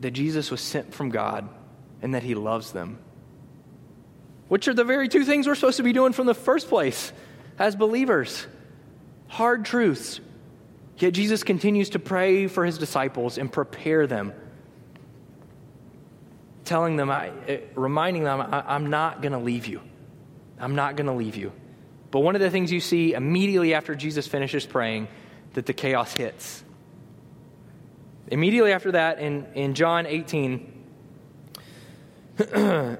that 0.00 0.10
Jesus 0.10 0.50
was 0.50 0.60
sent 0.60 0.92
from 0.92 1.10
God 1.10 1.48
and 2.02 2.14
that 2.14 2.24
he 2.24 2.34
loves 2.34 2.72
them 2.72 2.98
which 4.52 4.68
are 4.68 4.74
the 4.74 4.84
very 4.84 5.08
two 5.08 5.24
things 5.24 5.46
we're 5.46 5.54
supposed 5.54 5.78
to 5.78 5.82
be 5.82 5.94
doing 5.94 6.12
from 6.12 6.26
the 6.26 6.34
first 6.34 6.68
place 6.68 7.10
as 7.58 7.74
believers. 7.74 8.46
Hard 9.28 9.64
truths. 9.64 10.20
Yet 10.98 11.14
Jesus 11.14 11.42
continues 11.42 11.88
to 11.88 11.98
pray 11.98 12.48
for 12.48 12.66
his 12.66 12.76
disciples 12.76 13.38
and 13.38 13.50
prepare 13.50 14.06
them, 14.06 14.34
telling 16.66 16.96
them, 16.96 17.08
eh, 17.08 17.60
reminding 17.74 18.24
them, 18.24 18.42
I'm 18.42 18.90
not 18.90 19.22
going 19.22 19.32
to 19.32 19.38
leave 19.38 19.66
you. 19.66 19.80
I'm 20.60 20.74
not 20.74 20.96
going 20.96 21.06
to 21.06 21.14
leave 21.14 21.36
you. 21.36 21.50
But 22.10 22.20
one 22.20 22.34
of 22.34 22.42
the 22.42 22.50
things 22.50 22.70
you 22.70 22.80
see 22.80 23.14
immediately 23.14 23.72
after 23.72 23.94
Jesus 23.94 24.28
finishes 24.28 24.66
praying, 24.66 25.08
that 25.54 25.64
the 25.64 25.72
chaos 25.72 26.12
hits. 26.12 26.62
Immediately 28.26 28.72
after 28.72 28.92
that, 28.92 29.18
in, 29.18 29.46
in 29.54 29.72
John 29.72 30.04
18, 30.04 30.84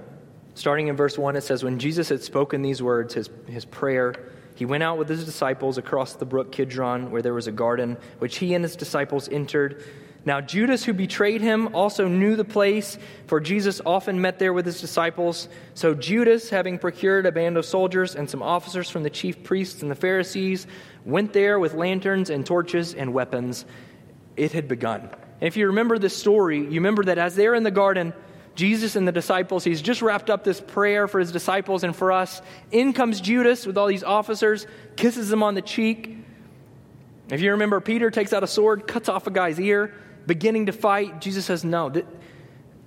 Starting 0.54 0.88
in 0.88 0.96
verse 0.96 1.16
1, 1.16 1.36
it 1.36 1.42
says, 1.42 1.64
When 1.64 1.78
Jesus 1.78 2.08
had 2.08 2.22
spoken 2.22 2.62
these 2.62 2.82
words, 2.82 3.14
his, 3.14 3.30
his 3.46 3.64
prayer, 3.64 4.14
he 4.54 4.64
went 4.64 4.82
out 4.82 4.98
with 4.98 5.08
his 5.08 5.24
disciples 5.24 5.78
across 5.78 6.14
the 6.14 6.26
brook 6.26 6.52
Kidron, 6.52 7.10
where 7.10 7.22
there 7.22 7.34
was 7.34 7.46
a 7.46 7.52
garden, 7.52 7.96
which 8.18 8.38
he 8.38 8.54
and 8.54 8.62
his 8.62 8.76
disciples 8.76 9.28
entered. 9.28 9.82
Now, 10.24 10.40
Judas, 10.40 10.84
who 10.84 10.92
betrayed 10.92 11.40
him, 11.40 11.74
also 11.74 12.06
knew 12.06 12.36
the 12.36 12.44
place, 12.44 12.96
for 13.26 13.40
Jesus 13.40 13.80
often 13.84 14.20
met 14.20 14.38
there 14.38 14.52
with 14.52 14.66
his 14.66 14.80
disciples. 14.80 15.48
So, 15.74 15.94
Judas, 15.94 16.48
having 16.48 16.78
procured 16.78 17.26
a 17.26 17.32
band 17.32 17.56
of 17.56 17.64
soldiers 17.64 18.14
and 18.14 18.30
some 18.30 18.42
officers 18.42 18.88
from 18.88 19.02
the 19.02 19.10
chief 19.10 19.42
priests 19.42 19.82
and 19.82 19.90
the 19.90 19.96
Pharisees, 19.96 20.66
went 21.04 21.32
there 21.32 21.58
with 21.58 21.74
lanterns 21.74 22.30
and 22.30 22.46
torches 22.46 22.94
and 22.94 23.12
weapons. 23.12 23.64
It 24.36 24.52
had 24.52 24.68
begun. 24.68 25.00
And 25.00 25.48
if 25.48 25.56
you 25.56 25.66
remember 25.66 25.98
this 25.98 26.16
story, 26.16 26.58
you 26.58 26.74
remember 26.74 27.02
that 27.04 27.18
as 27.18 27.34
they're 27.34 27.56
in 27.56 27.64
the 27.64 27.72
garden, 27.72 28.12
Jesus 28.54 28.96
and 28.96 29.08
the 29.08 29.12
disciples, 29.12 29.64
he's 29.64 29.80
just 29.80 30.02
wrapped 30.02 30.28
up 30.28 30.44
this 30.44 30.60
prayer 30.60 31.08
for 31.08 31.18
his 31.18 31.32
disciples 31.32 31.84
and 31.84 31.96
for 31.96 32.12
us. 32.12 32.42
In 32.70 32.92
comes 32.92 33.20
Judas 33.20 33.66
with 33.66 33.78
all 33.78 33.86
these 33.86 34.04
officers, 34.04 34.66
kisses 34.96 35.32
him 35.32 35.42
on 35.42 35.54
the 35.54 35.62
cheek. 35.62 36.18
If 37.30 37.40
you 37.40 37.52
remember, 37.52 37.80
Peter 37.80 38.10
takes 38.10 38.32
out 38.32 38.42
a 38.42 38.46
sword, 38.46 38.86
cuts 38.86 39.08
off 39.08 39.26
a 39.26 39.30
guy's 39.30 39.58
ear, 39.58 39.94
beginning 40.26 40.66
to 40.66 40.72
fight. 40.72 41.20
Jesus 41.20 41.46
says, 41.46 41.64
No, 41.64 41.88
th- 41.88 42.04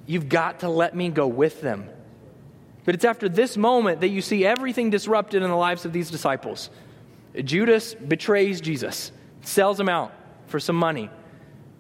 you've 0.06 0.30
got 0.30 0.60
to 0.60 0.70
let 0.70 0.96
me 0.96 1.10
go 1.10 1.28
with 1.28 1.62
them. 1.62 1.90
But 2.84 2.94
it's 2.94 3.06
after 3.06 3.28
this 3.28 3.58
moment 3.58 4.02
that 4.02 4.10
you 4.10 4.22
see 4.22 4.46
everything 4.46 4.92
disrupted 4.92 5.42
in 5.42 5.50
the 5.50 5.56
lives 5.56 5.86
of 5.86 5.94
these 5.94 6.12
disciples. 6.12 6.70
Judas 7.44 7.96
betrays 7.96 8.62
Jesus, 8.62 9.12
sells 9.42 9.80
him 9.80 9.90
out 9.90 10.14
for 10.46 10.60
some 10.60 10.76
money. 10.76 11.10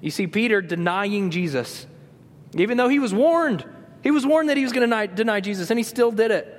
You 0.02 0.12
see 0.12 0.28
Peter 0.28 0.62
denying 0.62 1.30
Jesus, 1.30 1.86
even 2.56 2.78
though 2.78 2.89
he 2.89 3.00
was 3.00 3.13
warned. 3.13 3.65
He 4.04 4.12
was 4.12 4.26
warned 4.26 4.50
that 4.50 4.58
he 4.58 4.63
was 4.63 4.72
going 4.72 4.82
to 4.82 4.88
deny, 4.88 5.06
deny 5.08 5.39
Jesus, 5.39 5.70
and 5.70 5.80
he 5.80 5.84
still 5.84 6.12
did 6.12 6.32
it. 6.32 6.52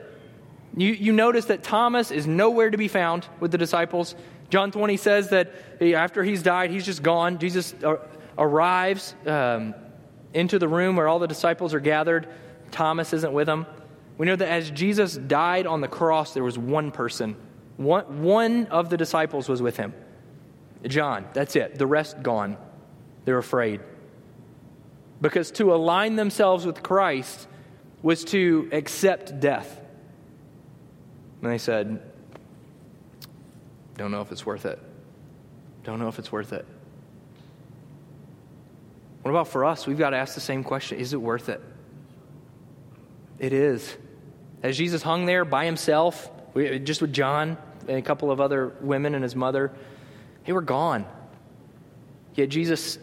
You, 0.76 0.92
you 0.92 1.12
notice 1.12 1.46
that 1.46 1.62
Thomas 1.62 2.10
is 2.10 2.26
nowhere 2.26 2.70
to 2.70 2.76
be 2.76 2.88
found 2.88 3.26
with 3.40 3.50
the 3.50 3.58
disciples. 3.58 4.14
John 4.50 4.70
20 4.70 4.96
says 4.96 5.30
that 5.30 5.52
after 5.80 6.22
he's 6.22 6.42
died, 6.42 6.70
he's 6.70 6.84
just 6.84 7.02
gone. 7.02 7.38
Jesus 7.38 7.74
arrives 8.36 9.14
um, 9.26 9.74
into 10.34 10.58
the 10.58 10.68
room 10.68 10.96
where 10.96 11.08
all 11.08 11.18
the 11.18 11.26
disciples 11.26 11.72
are 11.72 11.80
gathered, 11.80 12.28
Thomas 12.70 13.12
isn't 13.12 13.32
with 13.32 13.46
them. 13.46 13.66
We 14.18 14.26
know 14.26 14.36
that 14.36 14.48
as 14.48 14.70
Jesus 14.70 15.16
died 15.16 15.66
on 15.66 15.80
the 15.80 15.88
cross, 15.88 16.34
there 16.34 16.44
was 16.44 16.58
one 16.58 16.90
person. 16.90 17.36
One, 17.76 18.22
one 18.22 18.66
of 18.66 18.90
the 18.90 18.96
disciples 18.96 19.48
was 19.48 19.62
with 19.62 19.76
him. 19.76 19.94
John, 20.86 21.26
that's 21.32 21.56
it. 21.56 21.78
The 21.78 21.86
rest 21.86 22.22
gone. 22.22 22.56
They're 23.24 23.38
afraid. 23.38 23.80
Because 25.20 25.50
to 25.52 25.74
align 25.74 26.16
themselves 26.16 26.66
with 26.66 26.82
Christ 26.82 27.46
was 28.02 28.24
to 28.26 28.68
accept 28.72 29.40
death. 29.40 29.80
And 31.42 31.50
they 31.50 31.58
said, 31.58 32.02
Don't 33.96 34.10
know 34.10 34.20
if 34.20 34.32
it's 34.32 34.44
worth 34.44 34.66
it. 34.66 34.78
Don't 35.84 35.98
know 35.98 36.08
if 36.08 36.18
it's 36.18 36.32
worth 36.32 36.52
it. 36.52 36.66
What 39.22 39.30
about 39.30 39.48
for 39.48 39.64
us? 39.64 39.86
We've 39.86 39.98
got 39.98 40.10
to 40.10 40.16
ask 40.16 40.34
the 40.34 40.40
same 40.40 40.62
question 40.62 40.98
Is 40.98 41.12
it 41.12 41.20
worth 41.20 41.48
it? 41.48 41.60
It 43.38 43.52
is. 43.52 43.96
As 44.62 44.76
Jesus 44.76 45.02
hung 45.02 45.26
there 45.26 45.44
by 45.44 45.64
himself, 45.64 46.30
just 46.54 47.00
with 47.00 47.12
John 47.12 47.56
and 47.88 47.98
a 47.98 48.02
couple 48.02 48.30
of 48.30 48.40
other 48.40 48.72
women 48.80 49.14
and 49.14 49.22
his 49.22 49.36
mother, 49.36 49.72
they 50.44 50.52
were 50.52 50.62
gone. 50.62 51.06
Yet 52.34 52.48
Jesus, 52.48 52.98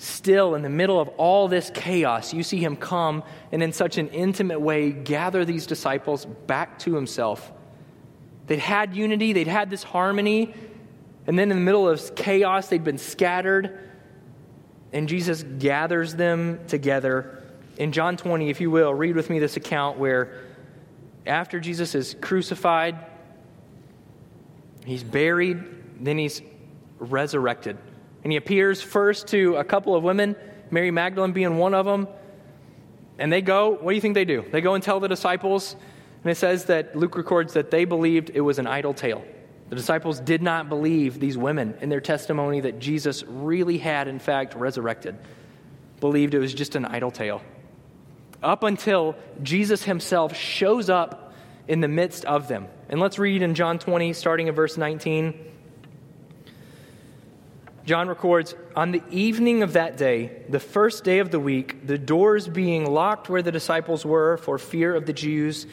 still 0.00 0.54
in 0.54 0.62
the 0.62 0.70
middle 0.70 0.98
of 0.98 1.08
all 1.10 1.46
this 1.46 1.70
chaos, 1.74 2.32
you 2.32 2.42
see 2.42 2.56
him 2.56 2.74
come 2.74 3.22
and 3.52 3.62
in 3.62 3.70
such 3.70 3.98
an 3.98 4.08
intimate 4.08 4.58
way 4.58 4.90
gather 4.90 5.44
these 5.44 5.66
disciples 5.66 6.24
back 6.24 6.78
to 6.78 6.94
himself. 6.94 7.52
They'd 8.46 8.60
had 8.60 8.96
unity, 8.96 9.34
they'd 9.34 9.46
had 9.46 9.68
this 9.68 9.82
harmony, 9.82 10.54
and 11.26 11.38
then 11.38 11.50
in 11.50 11.58
the 11.58 11.62
middle 11.62 11.86
of 11.86 12.14
chaos, 12.14 12.68
they'd 12.68 12.82
been 12.82 12.98
scattered. 12.98 13.78
And 14.92 15.06
Jesus 15.06 15.42
gathers 15.42 16.14
them 16.14 16.60
together. 16.66 17.42
In 17.76 17.92
John 17.92 18.16
20, 18.16 18.48
if 18.48 18.60
you 18.60 18.70
will, 18.70 18.94
read 18.94 19.16
with 19.16 19.28
me 19.28 19.38
this 19.38 19.56
account 19.56 19.98
where 19.98 20.32
after 21.26 21.60
Jesus 21.60 21.94
is 21.94 22.16
crucified, 22.20 22.96
he's 24.86 25.04
buried, 25.04 25.62
then 26.02 26.16
he's 26.16 26.40
resurrected. 26.98 27.76
And 28.22 28.32
he 28.32 28.36
appears 28.36 28.82
first 28.82 29.28
to 29.28 29.56
a 29.56 29.64
couple 29.64 29.94
of 29.94 30.02
women, 30.02 30.36
Mary 30.70 30.90
Magdalene 30.90 31.32
being 31.32 31.58
one 31.58 31.74
of 31.74 31.86
them. 31.86 32.08
And 33.18 33.32
they 33.32 33.42
go, 33.42 33.70
what 33.70 33.90
do 33.90 33.94
you 33.94 34.00
think 34.00 34.14
they 34.14 34.24
do? 34.24 34.44
They 34.50 34.60
go 34.60 34.74
and 34.74 34.82
tell 34.82 35.00
the 35.00 35.08
disciples, 35.08 35.76
and 36.22 36.30
it 36.30 36.36
says 36.36 36.66
that 36.66 36.96
Luke 36.96 37.16
records 37.16 37.54
that 37.54 37.70
they 37.70 37.84
believed 37.84 38.30
it 38.34 38.40
was 38.40 38.58
an 38.58 38.66
idle 38.66 38.94
tale. 38.94 39.24
The 39.68 39.76
disciples 39.76 40.20
did 40.20 40.42
not 40.42 40.68
believe 40.68 41.20
these 41.20 41.38
women 41.38 41.76
in 41.80 41.88
their 41.88 42.00
testimony 42.00 42.60
that 42.60 42.78
Jesus 42.78 43.22
really 43.24 43.78
had, 43.78 44.08
in 44.08 44.18
fact, 44.18 44.54
resurrected. 44.54 45.16
Believed 46.00 46.34
it 46.34 46.40
was 46.40 46.52
just 46.52 46.74
an 46.74 46.84
idle 46.84 47.10
tale. 47.10 47.40
Up 48.42 48.64
until 48.64 49.14
Jesus 49.42 49.84
himself 49.84 50.34
shows 50.34 50.90
up 50.90 51.34
in 51.68 51.80
the 51.80 51.88
midst 51.88 52.24
of 52.24 52.48
them. 52.48 52.66
And 52.88 53.00
let's 53.00 53.18
read 53.18 53.42
in 53.42 53.54
John 53.54 53.78
20, 53.78 54.12
starting 54.12 54.48
at 54.48 54.54
verse 54.54 54.76
19. 54.76 55.38
John 57.90 58.06
records 58.06 58.54
On 58.76 58.92
the 58.92 59.02
evening 59.10 59.64
of 59.64 59.72
that 59.72 59.96
day, 59.96 60.44
the 60.48 60.60
first 60.60 61.02
day 61.02 61.18
of 61.18 61.32
the 61.32 61.40
week, 61.40 61.88
the 61.88 61.98
doors 61.98 62.46
being 62.46 62.88
locked 62.88 63.28
where 63.28 63.42
the 63.42 63.50
disciples 63.50 64.06
were 64.06 64.36
for 64.36 64.58
fear 64.58 64.94
of 64.94 65.06
the 65.06 65.12
Jews, 65.12 65.66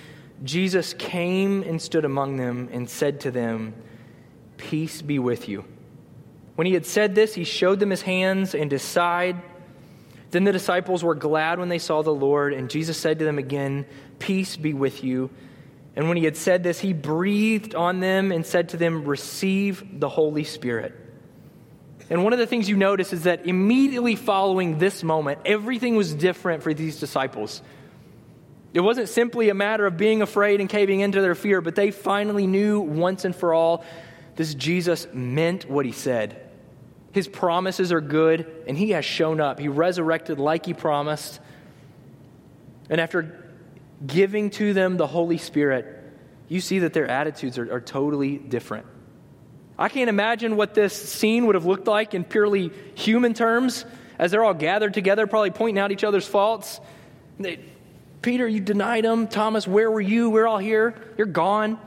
Jesus 0.44 0.96
came 0.96 1.62
and 1.62 1.80
stood 1.80 2.06
among 2.06 2.38
them 2.38 2.70
and 2.72 2.90
said 2.90 3.20
to 3.20 3.30
them, 3.30 3.76
Peace 4.58 5.00
be 5.04 5.20
with 5.20 5.48
you. 5.48 5.64
When 6.56 6.66
he 6.66 6.74
had 6.74 6.88
said 6.88 7.14
this, 7.14 7.36
he 7.36 7.44
showed 7.44 7.80
them 7.80 7.92
his 7.92 8.02
hands 8.02 8.56
and 8.56 8.72
his 8.72 8.82
side. 8.82 9.40
Then 10.32 10.44
the 10.44 10.52
disciples 10.52 11.04
were 11.04 11.14
glad 11.14 11.60
when 11.60 11.70
they 11.70 11.78
saw 11.78 12.02
the 12.02 12.10
Lord, 12.10 12.52
and 12.52 12.68
Jesus 12.68 12.98
said 12.98 13.20
to 13.20 13.26
them 13.26 13.38
again, 13.38 13.86
Peace 14.18 14.58
be 14.58 14.74
with 14.74 15.04
you. 15.04 15.30
And 15.96 16.08
when 16.08 16.18
he 16.18 16.26
had 16.26 16.36
said 16.36 16.64
this, 16.64 16.80
he 16.80 16.94
breathed 16.94 17.76
on 17.76 18.00
them 18.00 18.32
and 18.32 18.44
said 18.44 18.70
to 18.70 18.78
them, 18.78 19.06
Receive 19.06 20.00
the 20.00 20.10
Holy 20.10 20.46
Spirit. 20.46 21.04
And 22.10 22.24
one 22.24 22.34
of 22.34 22.40
the 22.40 22.48
things 22.48 22.70
you 22.70 22.78
notice 22.78 23.12
is 23.12 23.24
that 23.24 23.46
immediately 23.46 24.16
following 24.16 24.78
this 24.78 25.04
moment, 25.04 25.40
everything 25.46 25.96
was 25.96 26.14
different 26.14 26.64
for 26.64 26.74
these 26.74 27.00
disciples. 27.00 27.62
It 28.74 28.80
wasn't 28.80 29.10
simply 29.10 29.50
a 29.50 29.54
matter 29.54 29.86
of 29.86 29.98
being 29.98 30.22
afraid 30.22 30.62
and 30.62 30.70
caving 30.70 31.02
into 31.02 31.22
their 31.22 31.36
fear, 31.36 31.62
but 31.62 31.76
they 31.76 31.92
finally 31.92 32.48
knew 32.48 32.80
once 32.80 33.26
and 33.26 33.36
for 33.36 33.54
all 33.54 33.84
this 34.36 34.54
Jesus 34.54 35.08
meant 35.14 35.70
what 35.70 35.86
he 35.86 35.92
said. 35.92 36.42
His 37.12 37.28
promises 37.28 37.92
are 37.92 38.02
good, 38.02 38.46
and 38.68 38.78
he 38.78 38.92
has 38.92 39.04
shown 39.04 39.42
up. 39.42 39.60
He 39.60 39.68
resurrected 39.68 40.40
like 40.40 40.66
he 40.66 40.74
promised. 40.74 41.40
And 42.90 43.02
after 43.02 43.44
giving 44.06 44.52
to 44.52 44.74
them 44.74 44.98
the 44.98 45.08
Holy 45.08 45.40
Spirit, 45.40 45.88
you 46.48 46.62
see 46.62 46.80
that 46.80 46.94
their 46.94 47.08
attitudes 47.08 47.58
are, 47.58 47.74
are 47.74 47.82
totally 47.82 48.38
different. 48.38 48.86
I 49.80 49.90
can't 49.90 50.10
imagine 50.10 50.56
what 50.56 50.74
this 50.74 50.94
scene 50.94 51.46
would 51.46 51.56
have 51.56 51.66
looked 51.66 51.88
like 51.88 52.14
in 52.14 52.24
purely 52.24 52.72
human 52.96 53.34
terms 53.34 53.86
as 54.18 54.32
they're 54.32 54.44
all 54.44 54.54
gathered 54.54 54.94
together, 54.94 55.28
probably 55.28 55.52
pointing 55.52 55.80
out 55.80 55.92
each 55.92 56.04
other's 56.04 56.28
faults. 56.28 56.80
They, 57.40 57.60
Peter, 58.22 58.48
you 58.48 58.60
denied 58.60 59.06
him. 59.06 59.28
Thomas, 59.28 59.68
where 59.68 59.92
were 59.92 60.02
you? 60.02 60.30
We're 60.30 60.48
all 60.48 60.58
here. 60.58 60.96
You're 61.18 61.28
gone. 61.28 61.80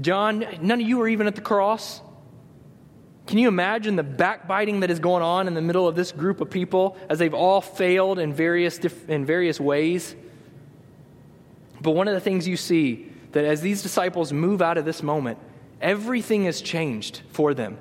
John, 0.00 0.44
none 0.60 0.80
of 0.80 0.86
you 0.86 0.98
were 0.98 1.08
even 1.08 1.26
at 1.26 1.34
the 1.34 1.40
cross. 1.40 2.00
Can 3.26 3.38
you 3.38 3.48
imagine 3.48 3.96
the 3.96 4.02
backbiting 4.02 4.80
that 4.80 4.90
is 4.90 4.98
going 4.98 5.22
on 5.22 5.48
in 5.48 5.54
the 5.54 5.62
middle 5.62 5.88
of 5.88 5.96
this 5.96 6.12
group 6.12 6.42
of 6.42 6.50
people 6.50 6.98
as 7.08 7.18
they've 7.18 7.32
all 7.32 7.62
failed 7.62 8.18
in 8.18 8.34
various, 8.34 8.78
in 9.08 9.24
various 9.24 9.58
ways? 9.58 10.14
But 11.80 11.92
one 11.92 12.06
of 12.06 12.14
the 12.14 12.20
things 12.20 12.46
you 12.46 12.58
see 12.58 13.10
that 13.32 13.44
as 13.44 13.62
these 13.62 13.82
disciples 13.82 14.32
move 14.32 14.60
out 14.60 14.76
of 14.76 14.84
this 14.84 15.02
moment, 15.02 15.38
everything 15.84 16.44
has 16.44 16.60
changed 16.62 17.20
for 17.28 17.54
them. 17.54 17.78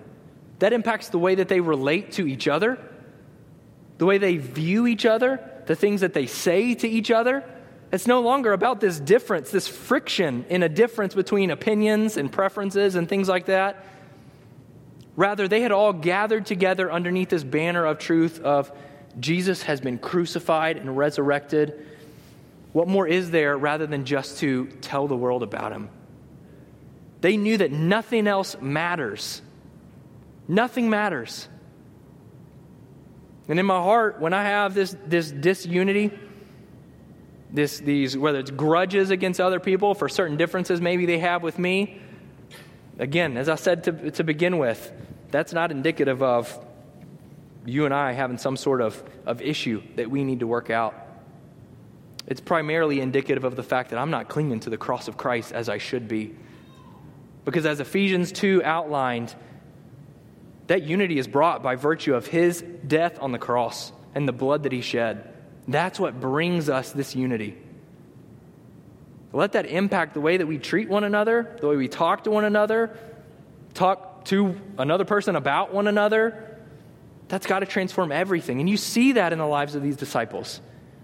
That 0.59 0.73
impacts 0.73 1.09
the 1.09 1.17
way 1.17 1.35
that 1.35 1.47
they 1.47 1.61
relate 1.61 2.11
to 2.13 2.27
each 2.27 2.47
other, 2.47 2.77
the 3.97 4.05
way 4.05 4.19
they 4.19 4.37
view 4.37 4.85
each 4.85 5.05
other, 5.05 5.39
the 5.65 5.75
things 5.75 6.01
that 6.01 6.13
they 6.13 6.27
say 6.27 6.75
to 6.75 6.87
each 6.87 7.09
other. 7.09 7.43
It's 7.91 8.05
no 8.05 8.21
longer 8.21 8.51
about 8.53 8.81
this 8.81 8.99
difference, 8.99 9.51
this 9.51 9.67
friction 9.67 10.45
in 10.49 10.63
a 10.63 10.69
difference 10.69 11.15
between 11.15 11.49
opinions 11.49 12.17
and 12.17 12.31
preferences 12.31 12.95
and 12.95 13.07
things 13.07 13.29
like 13.29 13.45
that. 13.45 13.85
Rather, 15.15 15.47
they 15.47 15.61
had 15.61 15.71
all 15.71 15.93
gathered 15.93 16.45
together 16.45 16.91
underneath 16.91 17.29
this 17.29 17.43
banner 17.43 17.85
of 17.85 17.99
truth 17.99 18.41
of 18.41 18.71
Jesus 19.19 19.63
has 19.63 19.79
been 19.79 19.99
crucified 19.99 20.77
and 20.77 20.97
resurrected. 20.97 21.85
What 22.73 22.87
more 22.87 23.07
is 23.07 23.31
there 23.31 23.55
rather 23.55 23.85
than 23.85 24.05
just 24.05 24.39
to 24.39 24.65
tell 24.81 25.07
the 25.07 25.15
world 25.15 25.43
about 25.43 25.71
him? 25.71 25.89
They 27.23 27.38
knew 27.38 27.55
that 27.55 27.71
nothing 27.71 28.27
else 28.27 28.57
matters. 28.59 29.41
Nothing 30.45 30.89
matters. 30.89 31.47
And 33.47 33.57
in 33.57 33.65
my 33.65 33.81
heart, 33.81 34.19
when 34.19 34.33
I 34.33 34.43
have 34.43 34.73
this, 34.73 34.93
this 35.07 35.31
disunity, 35.31 36.12
this, 37.49 37.79
these, 37.79 38.17
whether 38.17 38.39
it's 38.39 38.51
grudges 38.51 39.09
against 39.09 39.39
other 39.39 39.62
people 39.62 39.95
for 39.95 40.09
certain 40.09 40.36
differences 40.36 40.81
maybe 40.81 41.05
they 41.05 41.19
have 41.19 41.43
with 41.43 41.57
me. 41.57 42.01
Again, 42.99 43.38
as 43.38 43.47
I 43.47 43.55
said 43.55 43.86
to, 43.86 44.12
to 44.12 44.25
begin 44.25 44.57
with, 44.57 44.91
that's 45.31 45.53
not 45.53 45.71
indicative 45.71 46.21
of 46.21 46.59
you 47.65 47.86
and 47.86 47.93
I 47.93 48.12
having 48.12 48.38
some 48.38 48.57
sort 48.57 48.81
of, 48.81 49.01
of 49.25 49.41
issue 49.41 49.81
that 49.95 50.12
we 50.12 50.25
need 50.25 50.41
to 50.41 50.47
work 50.47 50.69
out. 50.69 50.93
It's 52.27 52.41
primarily 52.41 52.99
indicative 52.99 53.45
of 53.45 53.55
the 53.55 53.63
fact 53.63 53.91
that 53.91 53.97
I'm 53.97 54.12
not 54.12 54.27
clinging 54.27 54.59
to 54.62 54.69
the 54.69 54.77
cross 54.77 55.07
of 55.07 55.15
Christ 55.15 55.53
as 55.53 55.69
I 55.69 55.77
should 55.77 56.09
be. 56.09 56.36
Because 57.45 57.65
as 57.65 57.79
Ephesians 57.79 58.32
2 58.32 58.62
outlined, 58.63 59.34
that 60.67 60.84
unity 60.84 61.17
is 61.17 61.27
brought 61.27 61.62
by 61.62 61.75
virtue 61.75 62.15
of 62.15 62.27
his 62.27 62.62
death 62.62 63.19
on 63.21 63.32
the 63.32 63.38
cross 63.38 63.91
and 64.15 64.27
the 64.27 64.34
blood 64.34 64.63
that 64.63 64.71
he 64.71 64.82
shed. 64.82 65.34
That's 65.67 65.99
what 65.99 66.19
brings 66.19 66.69
us 66.69 66.91
this 66.91 67.15
unity. 67.15 67.58
Let 69.34 69.53
that 69.53 69.65
impact 69.65 70.13
the 70.13 70.21
way 70.21 70.38
that 70.38 70.45
we 70.45 70.58
treat 70.58 70.88
one 70.88 71.03
another, 71.03 71.58
the 71.60 71.67
way 71.67 71.75
we 71.75 71.88
talk 71.88 72.25
to 72.25 72.32
one 72.32 72.45
another, 72.45 72.95
talk 73.73 74.25
to 74.25 74.56
another 74.77 75.06
person 75.06 75.36
about 75.36 75.73
one 75.73 75.88
another. 75.88 76.60
That's 77.29 77.47
got 77.47 77.60
to 77.60 77.65
transform 77.65 78.12
everything. 78.12 78.60
And 78.60 78.69
you 78.69 78.77
see 78.77 79.13
that 79.13 79.34
in 79.34 79.39
the 79.39 79.47
lives 79.47 79.75
of 79.75 79.82
these 79.82 79.97
disciples. 79.97 80.62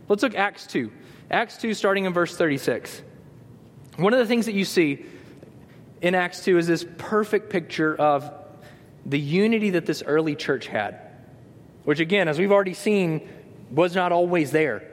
Let's 0.08 0.22
look 0.22 0.36
Acts 0.36 0.68
2. 0.68 0.92
Acts 1.32 1.58
2, 1.58 1.74
starting 1.74 2.06
in 2.06 2.14
verse 2.14 2.36
36. 2.36 3.02
One 3.98 4.14
of 4.14 4.20
the 4.20 4.26
things 4.26 4.46
that 4.46 4.54
you 4.54 4.66
see 4.66 5.06
in 6.02 6.16
Acts 6.16 6.44
2 6.46 6.58
is 6.58 6.68
this 6.68 6.86
perfect 6.98 7.50
picture 7.50 7.96
of 7.96 8.32
the 9.06 9.20
unity 9.20 9.72
that 9.72 9.86
this 9.86 10.04
early 10.06 10.36
church 10.36 10.68
had. 10.68 11.00
Which, 11.84 12.00
again, 12.00 12.28
as 12.28 12.38
we've 12.38 12.52
already 12.52 12.74
seen, 12.74 13.28
was 13.72 13.96
not 13.96 14.12
always 14.12 14.52
there. 14.52 14.84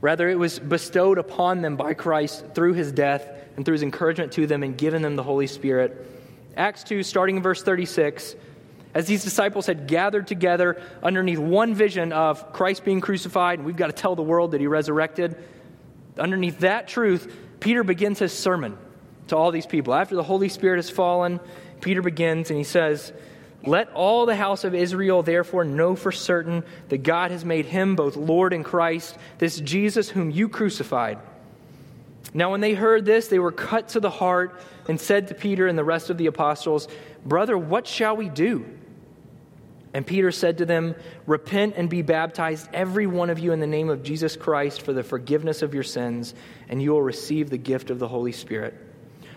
Rather, 0.00 0.28
it 0.28 0.38
was 0.38 0.58
bestowed 0.58 1.18
upon 1.18 1.62
them 1.62 1.76
by 1.76 1.94
Christ 1.94 2.44
through 2.54 2.74
his 2.74 2.92
death 2.92 3.28
and 3.56 3.64
through 3.64 3.74
his 3.74 3.82
encouragement 3.82 4.32
to 4.32 4.46
them 4.46 4.62
and 4.62 4.76
given 4.76 5.02
them 5.02 5.16
the 5.16 5.22
Holy 5.22 5.46
Spirit. 5.46 6.06
Acts 6.56 6.82
2, 6.84 7.02
starting 7.02 7.36
in 7.36 7.42
verse 7.42 7.62
36. 7.62 8.34
As 8.94 9.06
these 9.06 9.24
disciples 9.24 9.66
had 9.66 9.86
gathered 9.86 10.26
together 10.26 10.82
underneath 11.02 11.38
one 11.38 11.74
vision 11.74 12.12
of 12.12 12.52
Christ 12.52 12.84
being 12.84 13.00
crucified, 13.00 13.58
and 13.58 13.66
we've 13.66 13.76
got 13.76 13.86
to 13.86 13.92
tell 13.92 14.14
the 14.14 14.22
world 14.22 14.50
that 14.50 14.60
he 14.60 14.66
resurrected, 14.66 15.36
underneath 16.18 16.58
that 16.58 16.88
truth, 16.88 17.34
Peter 17.60 17.84
begins 17.84 18.18
his 18.18 18.32
sermon 18.32 18.76
to 19.32 19.36
all 19.36 19.50
these 19.50 19.66
people. 19.66 19.94
After 19.94 20.14
the 20.14 20.22
Holy 20.22 20.50
Spirit 20.50 20.76
has 20.76 20.90
fallen, 20.90 21.40
Peter 21.80 22.02
begins 22.02 22.50
and 22.50 22.58
he 22.58 22.64
says, 22.64 23.14
Let 23.64 23.90
all 23.94 24.26
the 24.26 24.36
house 24.36 24.62
of 24.64 24.74
Israel 24.74 25.22
therefore 25.22 25.64
know 25.64 25.96
for 25.96 26.12
certain 26.12 26.64
that 26.90 26.98
God 26.98 27.30
has 27.30 27.42
made 27.42 27.64
him 27.64 27.96
both 27.96 28.14
Lord 28.14 28.52
and 28.52 28.62
Christ, 28.62 29.16
this 29.38 29.58
Jesus 29.58 30.10
whom 30.10 30.30
you 30.30 30.50
crucified. 30.50 31.18
Now, 32.34 32.50
when 32.50 32.60
they 32.60 32.74
heard 32.74 33.06
this, 33.06 33.28
they 33.28 33.38
were 33.38 33.52
cut 33.52 33.88
to 33.90 34.00
the 34.00 34.10
heart 34.10 34.60
and 34.86 35.00
said 35.00 35.28
to 35.28 35.34
Peter 35.34 35.66
and 35.66 35.78
the 35.78 35.84
rest 35.84 36.10
of 36.10 36.18
the 36.18 36.26
apostles, 36.26 36.86
Brother, 37.24 37.56
what 37.56 37.86
shall 37.86 38.16
we 38.16 38.28
do? 38.28 38.66
And 39.94 40.06
Peter 40.06 40.30
said 40.30 40.58
to 40.58 40.66
them, 40.66 40.94
Repent 41.26 41.74
and 41.78 41.88
be 41.88 42.02
baptized, 42.02 42.68
every 42.74 43.06
one 43.06 43.30
of 43.30 43.38
you, 43.38 43.52
in 43.52 43.60
the 43.60 43.66
name 43.66 43.88
of 43.88 44.02
Jesus 44.02 44.36
Christ 44.36 44.82
for 44.82 44.92
the 44.92 45.02
forgiveness 45.02 45.62
of 45.62 45.72
your 45.72 45.82
sins, 45.82 46.34
and 46.68 46.82
you 46.82 46.90
will 46.92 47.02
receive 47.02 47.48
the 47.48 47.58
gift 47.58 47.88
of 47.88 47.98
the 47.98 48.08
Holy 48.08 48.32
Spirit. 48.32 48.91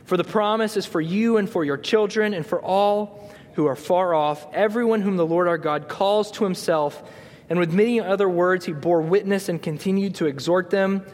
For 0.05 0.17
the 0.17 0.23
promise 0.23 0.77
is 0.77 0.85
for 0.85 1.01
you 1.01 1.37
and 1.37 1.49
for 1.49 1.65
your 1.65 1.77
children 1.77 2.33
and 2.33 2.45
for 2.45 2.61
all 2.61 3.29
who 3.53 3.65
are 3.65 3.75
far 3.75 4.13
off, 4.13 4.45
everyone 4.53 5.01
whom 5.01 5.17
the 5.17 5.25
Lord 5.25 5.47
our 5.47 5.57
God 5.57 5.87
calls 5.87 6.31
to 6.31 6.43
himself. 6.43 7.01
And 7.49 7.57
with 7.57 7.73
many 7.73 7.99
other 7.99 8.29
words, 8.29 8.65
he 8.65 8.73
bore 8.73 9.01
witness 9.01 9.49
and 9.49 9.61
continued 9.61 10.15
to 10.15 10.25
exhort 10.25 10.69
them, 10.69 11.05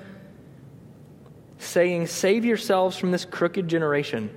saying, 1.59 2.07
Save 2.07 2.45
yourselves 2.45 2.97
from 2.97 3.11
this 3.11 3.25
crooked 3.25 3.67
generation. 3.67 4.35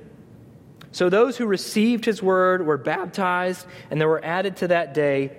So 0.92 1.08
those 1.08 1.36
who 1.36 1.46
received 1.46 2.04
his 2.04 2.22
word 2.22 2.64
were 2.64 2.78
baptized, 2.78 3.66
and 3.90 4.00
there 4.00 4.08
were 4.08 4.24
added 4.24 4.58
to 4.58 4.68
that 4.68 4.94
day, 4.94 5.36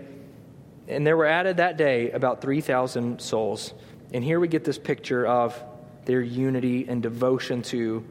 and 0.87 1.07
there 1.07 1.15
were 1.15 1.25
added 1.25 1.57
that 1.57 1.77
day 1.77 2.11
about 2.11 2.41
3,000 2.41 3.21
souls. 3.21 3.73
And 4.11 4.23
here 4.23 4.39
we 4.39 4.49
get 4.49 4.65
this 4.65 4.77
picture 4.77 5.25
of 5.25 5.61
their 6.03 6.21
unity 6.21 6.85
and 6.87 7.01
devotion 7.01 7.61
to 7.63 8.03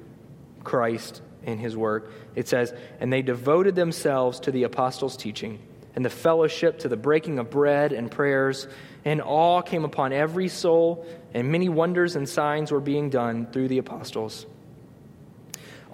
Christ 0.65 1.23
and 1.45 1.61
his 1.61 1.77
work. 1.77 2.11
It 2.35 2.49
says, 2.49 2.75
And 3.01 3.13
they 3.13 3.23
devoted 3.23 3.75
themselves 3.75 4.41
to 4.41 4.51
the 4.51 4.65
apostles' 4.65 5.17
teaching, 5.17 5.61
and 5.95 6.05
the 6.05 6.11
fellowship, 6.11 6.81
to 6.81 6.89
the 6.89 6.97
breaking 6.97 7.39
of 7.39 7.51
bread 7.51 7.93
and 7.93 8.11
prayers, 8.11 8.67
and 9.05 9.21
awe 9.23 9.63
came 9.63 9.85
upon 9.85 10.13
every 10.13 10.49
soul, 10.49 11.07
and 11.33 11.53
many 11.53 11.69
wonders 11.69 12.17
and 12.17 12.29
signs 12.29 12.73
were 12.73 12.81
being 12.81 13.11
done 13.11 13.47
through 13.53 13.69
the 13.69 13.79
apostles. 13.79 14.47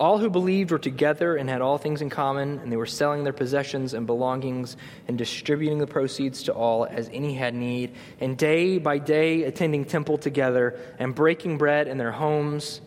All 0.00 0.16
who 0.16 0.30
believed 0.30 0.70
were 0.70 0.78
together 0.78 1.36
and 1.36 1.50
had 1.50 1.60
all 1.60 1.76
things 1.76 2.00
in 2.00 2.08
common, 2.08 2.58
and 2.60 2.72
they 2.72 2.76
were 2.78 2.86
selling 2.86 3.22
their 3.22 3.34
possessions 3.34 3.92
and 3.92 4.06
belongings 4.06 4.78
and 5.06 5.18
distributing 5.18 5.76
the 5.76 5.86
proceeds 5.86 6.44
to 6.44 6.54
all 6.54 6.86
as 6.86 7.10
any 7.12 7.34
had 7.34 7.54
need, 7.54 7.92
and 8.18 8.38
day 8.38 8.78
by 8.78 8.96
day 8.96 9.42
attending 9.42 9.84
temple 9.84 10.16
together 10.16 10.80
and 10.98 11.14
breaking 11.14 11.58
bread 11.58 11.86
in 11.86 11.98
their 11.98 12.12
homes. 12.12 12.80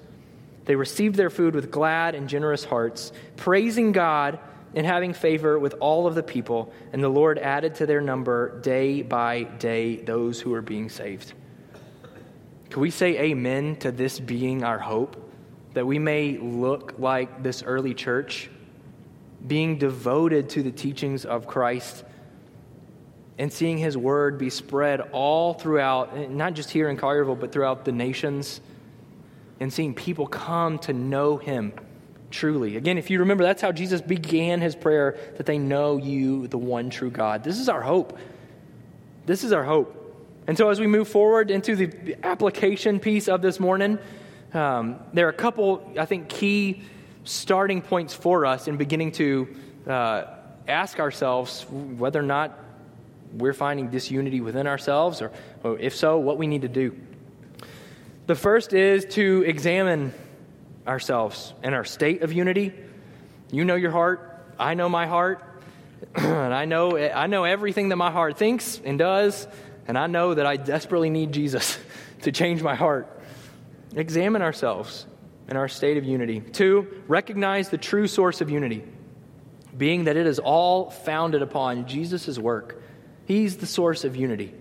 They 0.65 0.75
received 0.75 1.15
their 1.15 1.29
food 1.29 1.55
with 1.55 1.71
glad 1.71 2.15
and 2.15 2.29
generous 2.29 2.63
hearts, 2.63 3.11
praising 3.35 3.91
God 3.91 4.39
and 4.75 4.85
having 4.85 5.13
favor 5.13 5.59
with 5.59 5.75
all 5.79 6.07
of 6.07 6.15
the 6.15 6.23
people, 6.23 6.73
and 6.93 7.03
the 7.03 7.09
Lord 7.09 7.37
added 7.37 7.75
to 7.75 7.85
their 7.85 8.01
number 8.01 8.59
day 8.61 9.01
by 9.01 9.43
day 9.43 9.97
those 9.97 10.39
who 10.39 10.51
were 10.51 10.61
being 10.61 10.89
saved. 10.89 11.33
Can 12.69 12.81
we 12.81 12.89
say 12.89 13.19
amen 13.19 13.75
to 13.77 13.91
this 13.91 14.19
being 14.19 14.63
our 14.63 14.79
hope? 14.79 15.23
that 15.73 15.85
we 15.85 15.99
may 15.99 16.37
look 16.37 16.95
like 16.97 17.43
this 17.43 17.63
early 17.63 17.93
church, 17.93 18.49
being 19.45 19.77
devoted 19.77 20.49
to 20.49 20.63
the 20.63 20.71
teachings 20.71 21.25
of 21.25 21.47
Christ 21.47 22.03
and 23.39 23.51
seeing 23.51 23.79
his 23.79 23.97
word 23.97 24.37
be 24.37 24.49
spread 24.49 25.01
all 25.11 25.55
throughout, 25.55 26.29
not 26.29 26.53
just 26.53 26.69
here 26.69 26.89
in 26.89 26.97
Collierville, 26.97 27.39
but 27.39 27.51
throughout 27.51 27.83
the 27.83 27.91
nations, 27.91 28.61
and 29.63 29.71
seeing 29.71 29.93
people 29.93 30.27
come 30.27 30.77
to 30.77 30.91
know 30.91 31.37
him 31.37 31.71
truly. 32.29 32.75
Again, 32.75 32.97
if 32.97 33.09
you 33.09 33.19
remember, 33.19 33.45
that's 33.45 33.61
how 33.61 33.71
Jesus 33.71 34.01
began 34.01 34.59
his 34.59 34.75
prayer 34.75 35.17
that 35.37 35.45
they 35.45 35.57
know 35.57 35.95
you, 35.95 36.49
the 36.49 36.57
one 36.57 36.89
true 36.89 37.09
God. 37.09 37.45
This 37.45 37.57
is 37.57 37.69
our 37.69 37.79
hope. 37.79 38.19
This 39.25 39.45
is 39.45 39.53
our 39.53 39.63
hope. 39.63 40.19
And 40.47 40.57
so, 40.57 40.69
as 40.69 40.81
we 40.81 40.87
move 40.87 41.07
forward 41.07 41.49
into 41.49 41.77
the 41.77 42.17
application 42.23 42.99
piece 42.99 43.29
of 43.29 43.41
this 43.41 43.57
morning, 43.57 43.99
um, 44.53 44.99
there 45.13 45.27
are 45.27 45.29
a 45.29 45.33
couple, 45.33 45.93
I 45.97 46.03
think, 46.03 46.27
key 46.27 46.81
starting 47.23 47.81
points 47.81 48.13
for 48.13 48.45
us 48.45 48.67
in 48.67 48.75
beginning 48.75 49.13
to 49.13 49.55
uh, 49.87 50.25
ask 50.67 50.99
ourselves 50.99 51.65
whether 51.69 52.19
or 52.19 52.23
not 52.23 52.59
we're 53.31 53.53
finding 53.53 53.89
disunity 53.89 54.41
within 54.41 54.67
ourselves, 54.67 55.21
or, 55.21 55.31
or 55.63 55.79
if 55.79 55.95
so, 55.95 56.17
what 56.17 56.37
we 56.37 56.47
need 56.47 56.63
to 56.63 56.67
do. 56.67 56.93
The 58.25 58.35
first 58.35 58.73
is 58.73 59.05
to 59.15 59.43
examine 59.45 60.13
ourselves 60.87 61.53
and 61.61 61.75
our 61.75 61.83
state 61.83 62.21
of 62.21 62.31
unity. 62.31 62.73
You 63.51 63.65
know 63.65 63.75
your 63.75 63.91
heart, 63.91 64.45
I 64.57 64.73
know 64.75 64.89
my 64.89 65.07
heart, 65.07 65.43
and 66.15 66.53
I 66.53 66.65
know, 66.65 66.97
I 66.97 67.27
know 67.27 67.43
everything 67.43 67.89
that 67.89 67.97
my 67.97 68.11
heart 68.11 68.37
thinks 68.37 68.81
and 68.83 68.97
does, 68.97 69.47
and 69.87 69.97
I 69.97 70.07
know 70.07 70.33
that 70.33 70.45
I 70.45 70.57
desperately 70.57 71.09
need 71.09 71.31
Jesus 71.31 71.77
to 72.21 72.31
change 72.31 72.61
my 72.61 72.75
heart 72.75 73.09
examine 73.95 74.41
ourselves 74.41 75.05
and 75.47 75.57
our 75.57 75.67
state 75.67 75.97
of 75.97 76.05
unity. 76.05 76.39
Two, 76.39 77.03
recognize 77.07 77.69
the 77.69 77.77
true 77.77 78.07
source 78.07 78.41
of 78.41 78.49
unity, 78.49 78.83
being 79.77 80.05
that 80.05 80.17
it 80.17 80.25
is 80.25 80.39
all 80.39 80.89
founded 80.89 81.41
upon 81.41 81.87
Jesus' 81.87 82.37
work. 82.39 82.81
He's 83.25 83.57
the 83.57 83.65
source 83.65 84.03
of 84.03 84.15
unity. 84.15 84.53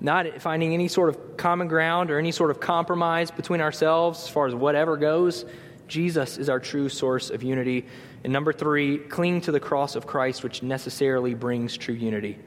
Not 0.00 0.40
finding 0.40 0.74
any 0.74 0.88
sort 0.88 1.08
of 1.08 1.36
common 1.36 1.66
ground 1.66 2.10
or 2.10 2.18
any 2.18 2.30
sort 2.30 2.50
of 2.50 2.60
compromise 2.60 3.30
between 3.30 3.60
ourselves 3.60 4.24
as 4.24 4.28
far 4.28 4.46
as 4.46 4.54
whatever 4.54 4.96
goes. 4.96 5.44
Jesus 5.88 6.38
is 6.38 6.48
our 6.48 6.60
true 6.60 6.88
source 6.88 7.30
of 7.30 7.42
unity. 7.42 7.86
And 8.22 8.32
number 8.32 8.52
three, 8.52 8.98
cling 8.98 9.40
to 9.42 9.52
the 9.52 9.60
cross 9.60 9.96
of 9.96 10.06
Christ, 10.06 10.44
which 10.44 10.62
necessarily 10.62 11.34
brings 11.34 11.76
true 11.76 11.94
unity. 11.94 12.38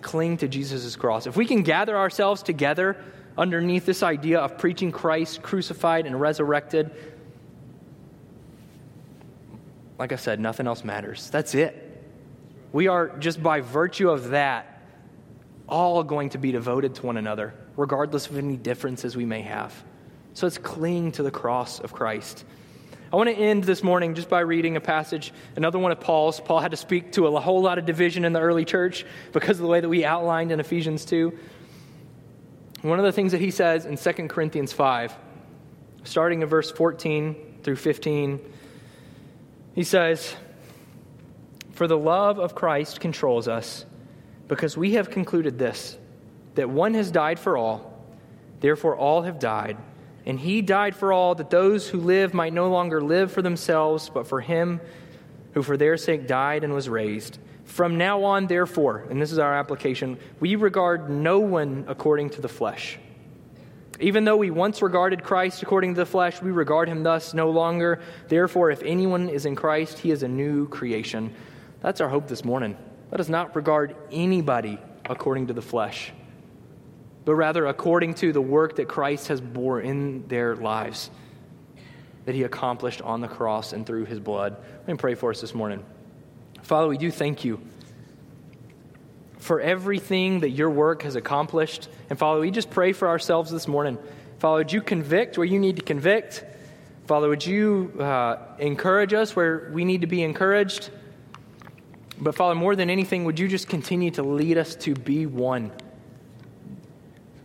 Cling 0.00 0.38
to 0.38 0.48
Jesus' 0.48 0.96
cross. 0.96 1.26
If 1.26 1.36
we 1.36 1.46
can 1.46 1.62
gather 1.62 1.96
ourselves 1.96 2.42
together 2.42 2.96
underneath 3.38 3.86
this 3.86 4.02
idea 4.02 4.40
of 4.40 4.58
preaching 4.58 4.90
Christ 4.90 5.42
crucified 5.42 6.06
and 6.06 6.20
resurrected, 6.20 6.90
like 9.98 10.10
I 10.10 10.16
said, 10.16 10.40
nothing 10.40 10.66
else 10.66 10.82
matters. 10.82 11.30
That's 11.30 11.54
it. 11.54 11.88
We 12.72 12.88
are, 12.88 13.16
just 13.18 13.42
by 13.42 13.60
virtue 13.60 14.10
of 14.10 14.30
that, 14.30 14.71
all 15.68 16.02
going 16.02 16.30
to 16.30 16.38
be 16.38 16.52
devoted 16.52 16.94
to 16.96 17.06
one 17.06 17.16
another, 17.16 17.54
regardless 17.76 18.28
of 18.28 18.38
any 18.38 18.56
differences 18.56 19.16
we 19.16 19.24
may 19.24 19.42
have. 19.42 19.72
So 20.34 20.46
let's 20.46 20.58
cling 20.58 21.12
to 21.12 21.22
the 21.22 21.30
cross 21.30 21.80
of 21.80 21.92
Christ. 21.92 22.44
I 23.12 23.16
want 23.16 23.28
to 23.28 23.36
end 23.36 23.64
this 23.64 23.82
morning 23.82 24.14
just 24.14 24.30
by 24.30 24.40
reading 24.40 24.76
a 24.76 24.80
passage, 24.80 25.34
another 25.54 25.78
one 25.78 25.92
of 25.92 26.00
Paul's. 26.00 26.40
Paul 26.40 26.60
had 26.60 26.70
to 26.70 26.78
speak 26.78 27.12
to 27.12 27.26
a 27.26 27.40
whole 27.40 27.60
lot 27.60 27.76
of 27.76 27.84
division 27.84 28.24
in 28.24 28.32
the 28.32 28.40
early 28.40 28.64
church 28.64 29.04
because 29.32 29.58
of 29.58 29.62
the 29.62 29.68
way 29.68 29.80
that 29.80 29.88
we 29.88 30.02
outlined 30.04 30.50
in 30.50 30.60
Ephesians 30.60 31.04
2. 31.04 31.38
One 32.80 32.98
of 32.98 33.04
the 33.04 33.12
things 33.12 33.32
that 33.32 33.40
he 33.40 33.50
says 33.50 33.84
in 33.84 33.98
2 33.98 34.28
Corinthians 34.28 34.72
5, 34.72 35.14
starting 36.04 36.40
in 36.40 36.48
verse 36.48 36.70
14 36.70 37.58
through 37.62 37.76
15, 37.76 38.40
he 39.74 39.84
says, 39.84 40.34
For 41.72 41.86
the 41.86 41.98
love 41.98 42.38
of 42.38 42.54
Christ 42.54 42.98
controls 42.98 43.46
us, 43.46 43.84
because 44.48 44.76
we 44.76 44.94
have 44.94 45.10
concluded 45.10 45.58
this, 45.58 45.96
that 46.54 46.68
one 46.68 46.94
has 46.94 47.10
died 47.10 47.38
for 47.38 47.56
all, 47.56 48.04
therefore 48.60 48.96
all 48.96 49.22
have 49.22 49.38
died. 49.38 49.76
And 50.24 50.38
he 50.38 50.62
died 50.62 50.94
for 50.94 51.12
all, 51.12 51.34
that 51.34 51.50
those 51.50 51.88
who 51.88 51.98
live 51.98 52.32
might 52.32 52.52
no 52.52 52.70
longer 52.70 53.00
live 53.00 53.32
for 53.32 53.42
themselves, 53.42 54.08
but 54.08 54.26
for 54.26 54.40
him 54.40 54.80
who 55.54 55.62
for 55.62 55.76
their 55.76 55.96
sake 55.96 56.26
died 56.26 56.64
and 56.64 56.72
was 56.72 56.88
raised. 56.88 57.38
From 57.64 57.98
now 57.98 58.24
on, 58.24 58.46
therefore, 58.46 59.06
and 59.10 59.20
this 59.20 59.32
is 59.32 59.38
our 59.38 59.54
application, 59.54 60.18
we 60.40 60.56
regard 60.56 61.10
no 61.10 61.40
one 61.40 61.84
according 61.88 62.30
to 62.30 62.40
the 62.40 62.48
flesh. 62.48 62.98
Even 64.00 64.24
though 64.24 64.36
we 64.36 64.50
once 64.50 64.82
regarded 64.82 65.22
Christ 65.22 65.62
according 65.62 65.94
to 65.94 66.00
the 66.00 66.06
flesh, 66.06 66.42
we 66.42 66.50
regard 66.50 66.88
him 66.88 67.02
thus 67.02 67.34
no 67.34 67.50
longer. 67.50 68.00
Therefore, 68.28 68.70
if 68.70 68.82
anyone 68.82 69.28
is 69.28 69.46
in 69.46 69.54
Christ, 69.54 69.98
he 69.98 70.10
is 70.10 70.22
a 70.22 70.28
new 70.28 70.66
creation. 70.68 71.32
That's 71.80 72.00
our 72.00 72.08
hope 72.08 72.26
this 72.26 72.44
morning. 72.44 72.76
Let 73.12 73.20
us 73.20 73.28
not 73.28 73.54
regard 73.54 73.94
anybody 74.10 74.78
according 75.04 75.48
to 75.48 75.52
the 75.52 75.60
flesh, 75.60 76.10
but 77.26 77.34
rather 77.34 77.66
according 77.66 78.14
to 78.14 78.32
the 78.32 78.40
work 78.40 78.76
that 78.76 78.88
Christ 78.88 79.28
has 79.28 79.38
bore 79.38 79.82
in 79.82 80.26
their 80.28 80.56
lives, 80.56 81.10
that 82.24 82.34
he 82.34 82.44
accomplished 82.44 83.02
on 83.02 83.20
the 83.20 83.28
cross 83.28 83.74
and 83.74 83.86
through 83.86 84.06
his 84.06 84.18
blood. 84.18 84.56
Let 84.78 84.88
me 84.88 84.94
pray 84.94 85.14
for 85.14 85.28
us 85.28 85.42
this 85.42 85.54
morning. 85.54 85.84
Father, 86.62 86.88
we 86.88 86.96
do 86.96 87.10
thank 87.10 87.44
you 87.44 87.60
for 89.36 89.60
everything 89.60 90.40
that 90.40 90.50
your 90.50 90.70
work 90.70 91.02
has 91.02 91.14
accomplished. 91.14 91.90
And 92.08 92.18
Father, 92.18 92.40
we 92.40 92.50
just 92.50 92.70
pray 92.70 92.94
for 92.94 93.08
ourselves 93.08 93.50
this 93.50 93.68
morning. 93.68 93.98
Father, 94.38 94.58
would 94.58 94.72
you 94.72 94.80
convict 94.80 95.36
where 95.36 95.44
you 95.44 95.58
need 95.58 95.76
to 95.76 95.82
convict? 95.82 96.46
Father, 97.06 97.28
would 97.28 97.44
you 97.44 97.92
uh, 98.00 98.38
encourage 98.58 99.12
us 99.12 99.36
where 99.36 99.70
we 99.74 99.84
need 99.84 100.00
to 100.00 100.06
be 100.06 100.22
encouraged? 100.22 100.88
But 102.22 102.36
Father, 102.36 102.54
more 102.54 102.76
than 102.76 102.88
anything, 102.88 103.24
would 103.24 103.40
you 103.40 103.48
just 103.48 103.68
continue 103.68 104.12
to 104.12 104.22
lead 104.22 104.56
us 104.56 104.76
to 104.76 104.94
be 104.94 105.26
one? 105.26 105.72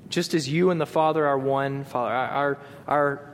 Just 0.08 0.36
as 0.36 0.48
you 0.48 0.70
and 0.70 0.80
the 0.80 0.86
Father 0.86 1.26
are 1.26 1.38
one, 1.38 1.84
Father, 1.84 2.14
our, 2.14 2.58
our 2.88 3.34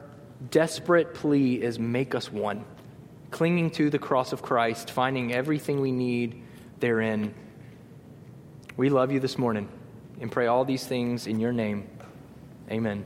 desperate 0.49 1.13
plea 1.13 1.61
is 1.61 1.77
make 1.77 2.15
us 2.15 2.31
one. 2.31 2.63
Clinging 3.29 3.71
to 3.71 3.89
the 3.89 3.99
cross 3.99 4.31
of 4.31 4.41
Christ, 4.41 4.89
finding 4.89 5.33
everything 5.33 5.81
we 5.81 5.91
need 5.91 6.41
therein. 6.79 7.33
We 8.77 8.89
love 8.89 9.11
you 9.11 9.19
this 9.19 9.37
morning 9.37 9.67
and 10.21 10.31
pray 10.31 10.47
all 10.47 10.63
these 10.63 10.87
things 10.87 11.27
in 11.27 11.41
your 11.41 11.51
name. 11.51 11.89
Amen. 12.71 13.05